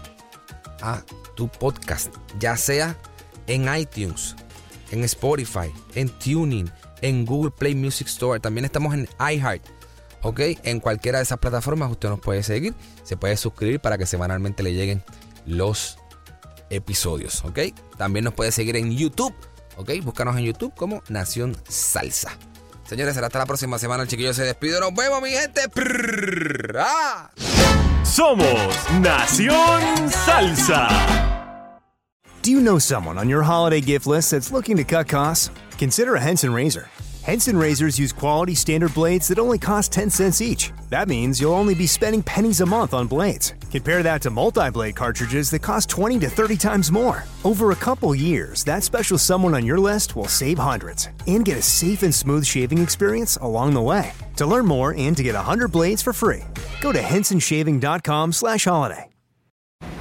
a 0.82 1.04
tu 1.36 1.48
podcast, 1.48 2.14
ya 2.40 2.58
sea 2.58 2.98
en 3.48 3.74
iTunes, 3.74 4.36
en 4.92 5.04
Spotify, 5.04 5.72
en 5.96 6.10
Tuning, 6.10 6.70
en 7.02 7.26
Google 7.26 7.52
Play 7.52 7.76
Music 7.76 8.08
Store. 8.08 8.40
También 8.40 8.66
estamos 8.66 8.94
en 8.94 9.08
iHeart. 9.20 9.64
¿Ok? 10.22 10.40
En 10.64 10.80
cualquiera 10.82 11.20
de 11.20 11.24
esas 11.24 11.38
plataformas 11.38 11.92
usted 11.92 12.10
nos 12.10 12.20
puede 12.20 12.44
seguir. 12.44 12.74
Se 13.04 13.16
puede 13.16 13.38
suscribir 13.38 13.80
para 13.80 13.98
que 13.98 14.06
semanalmente 14.06 14.64
le 14.64 14.74
lleguen 14.74 15.04
los 15.46 15.98
episodios. 16.70 17.46
¿Ok? 17.46 17.60
También 17.98 18.26
nos 18.26 18.34
puede 18.34 18.52
seguir 18.52 18.76
en 18.76 18.92
YouTube 18.98 19.34
¿Ok? 19.80 19.92
Búscanos 20.04 20.36
en 20.36 20.44
YouTube 20.44 20.74
como 20.76 21.02
Nación 21.08 21.56
Salsa. 21.70 22.38
Señores, 22.86 23.16
será 23.16 23.28
hasta 23.28 23.40
la 23.40 23.46
próxima 23.46 23.80
semana. 23.80 24.04
El 24.04 24.10
chiquillo 24.10 24.34
se 24.34 24.44
despide. 24.44 24.78
Nos 24.82 24.94
vemos, 24.94 25.22
mi 25.22 25.30
gente. 25.30 25.62
¡Ah! 26.78 27.30
Somos 28.10 28.74
Nación 29.04 30.10
Salsa. 30.10 30.90
Do 32.42 32.50
you 32.50 32.60
know 32.60 32.80
someone 32.80 33.20
on 33.20 33.30
your 33.30 33.44
holiday 33.44 33.82
gift 33.82 34.08
list 34.08 34.32
that's 34.32 34.52
looking 34.52 34.78
to 34.78 34.84
cut 34.84 35.08
costs? 35.08 35.52
Consider 35.78 36.16
a 36.16 36.20
Henson 36.20 36.52
razor. 36.52 36.90
Henson 37.30 37.56
razors 37.56 38.00
use 38.00 38.12
quality 38.12 38.56
standard 38.56 38.92
blades 38.96 39.28
that 39.28 39.38
only 39.38 39.60
cost 39.60 39.92
10 39.92 40.10
cents 40.10 40.42
each. 40.42 40.74
That 40.90 41.08
means 41.08 41.40
you'll 41.40 41.54
only 41.54 41.76
be 41.76 41.86
spending 41.86 42.24
pennies 42.24 42.60
a 42.60 42.66
month 42.66 42.96
on 42.96 43.06
blades. 43.06 43.54
Compare 43.70 44.02
that 44.02 44.24
to 44.24 44.32
multi 44.32 44.68
blade 44.72 44.96
cartridges 44.96 45.52
that 45.52 45.62
cost 45.62 45.90
20 45.90 46.18
to 46.22 46.28
30 46.28 46.58
times 46.58 46.92
more. 46.92 47.24
Over 47.44 47.70
a 47.70 47.76
couple 47.76 48.16
years, 48.16 48.64
that 48.64 48.82
special 48.82 49.20
someone 49.20 49.54
on 49.54 49.64
your 49.64 49.80
list 49.80 50.16
will 50.16 50.28
save 50.28 50.58
hundreds 50.58 51.10
and 51.28 51.46
get 51.46 51.60
a 51.60 51.62
safe 51.62 52.02
and 52.02 52.12
smooth 52.12 52.46
shaving 52.46 52.80
experience 52.80 53.38
along 53.44 53.76
the 53.76 53.82
way. 53.82 54.12
To 54.38 54.48
learn 54.48 54.66
more 54.66 54.96
and 54.98 55.16
to 55.16 55.22
get 55.22 55.36
100 55.36 55.72
blades 55.72 56.02
for 56.02 56.14
free, 56.14 56.46
go 56.82 56.92
to 56.92 57.00
hensonshaving.com/holiday. 57.00 59.06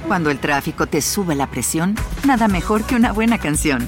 Cuando 0.07 0.31
el 0.31 0.39
tráfico 0.39 0.87
te 0.87 0.99
sube 0.99 1.35
la 1.35 1.45
presión, 1.45 1.95
nada 2.25 2.47
mejor 2.47 2.87
que 2.87 2.95
una 2.95 3.13
buena 3.13 3.37
canción. 3.37 3.87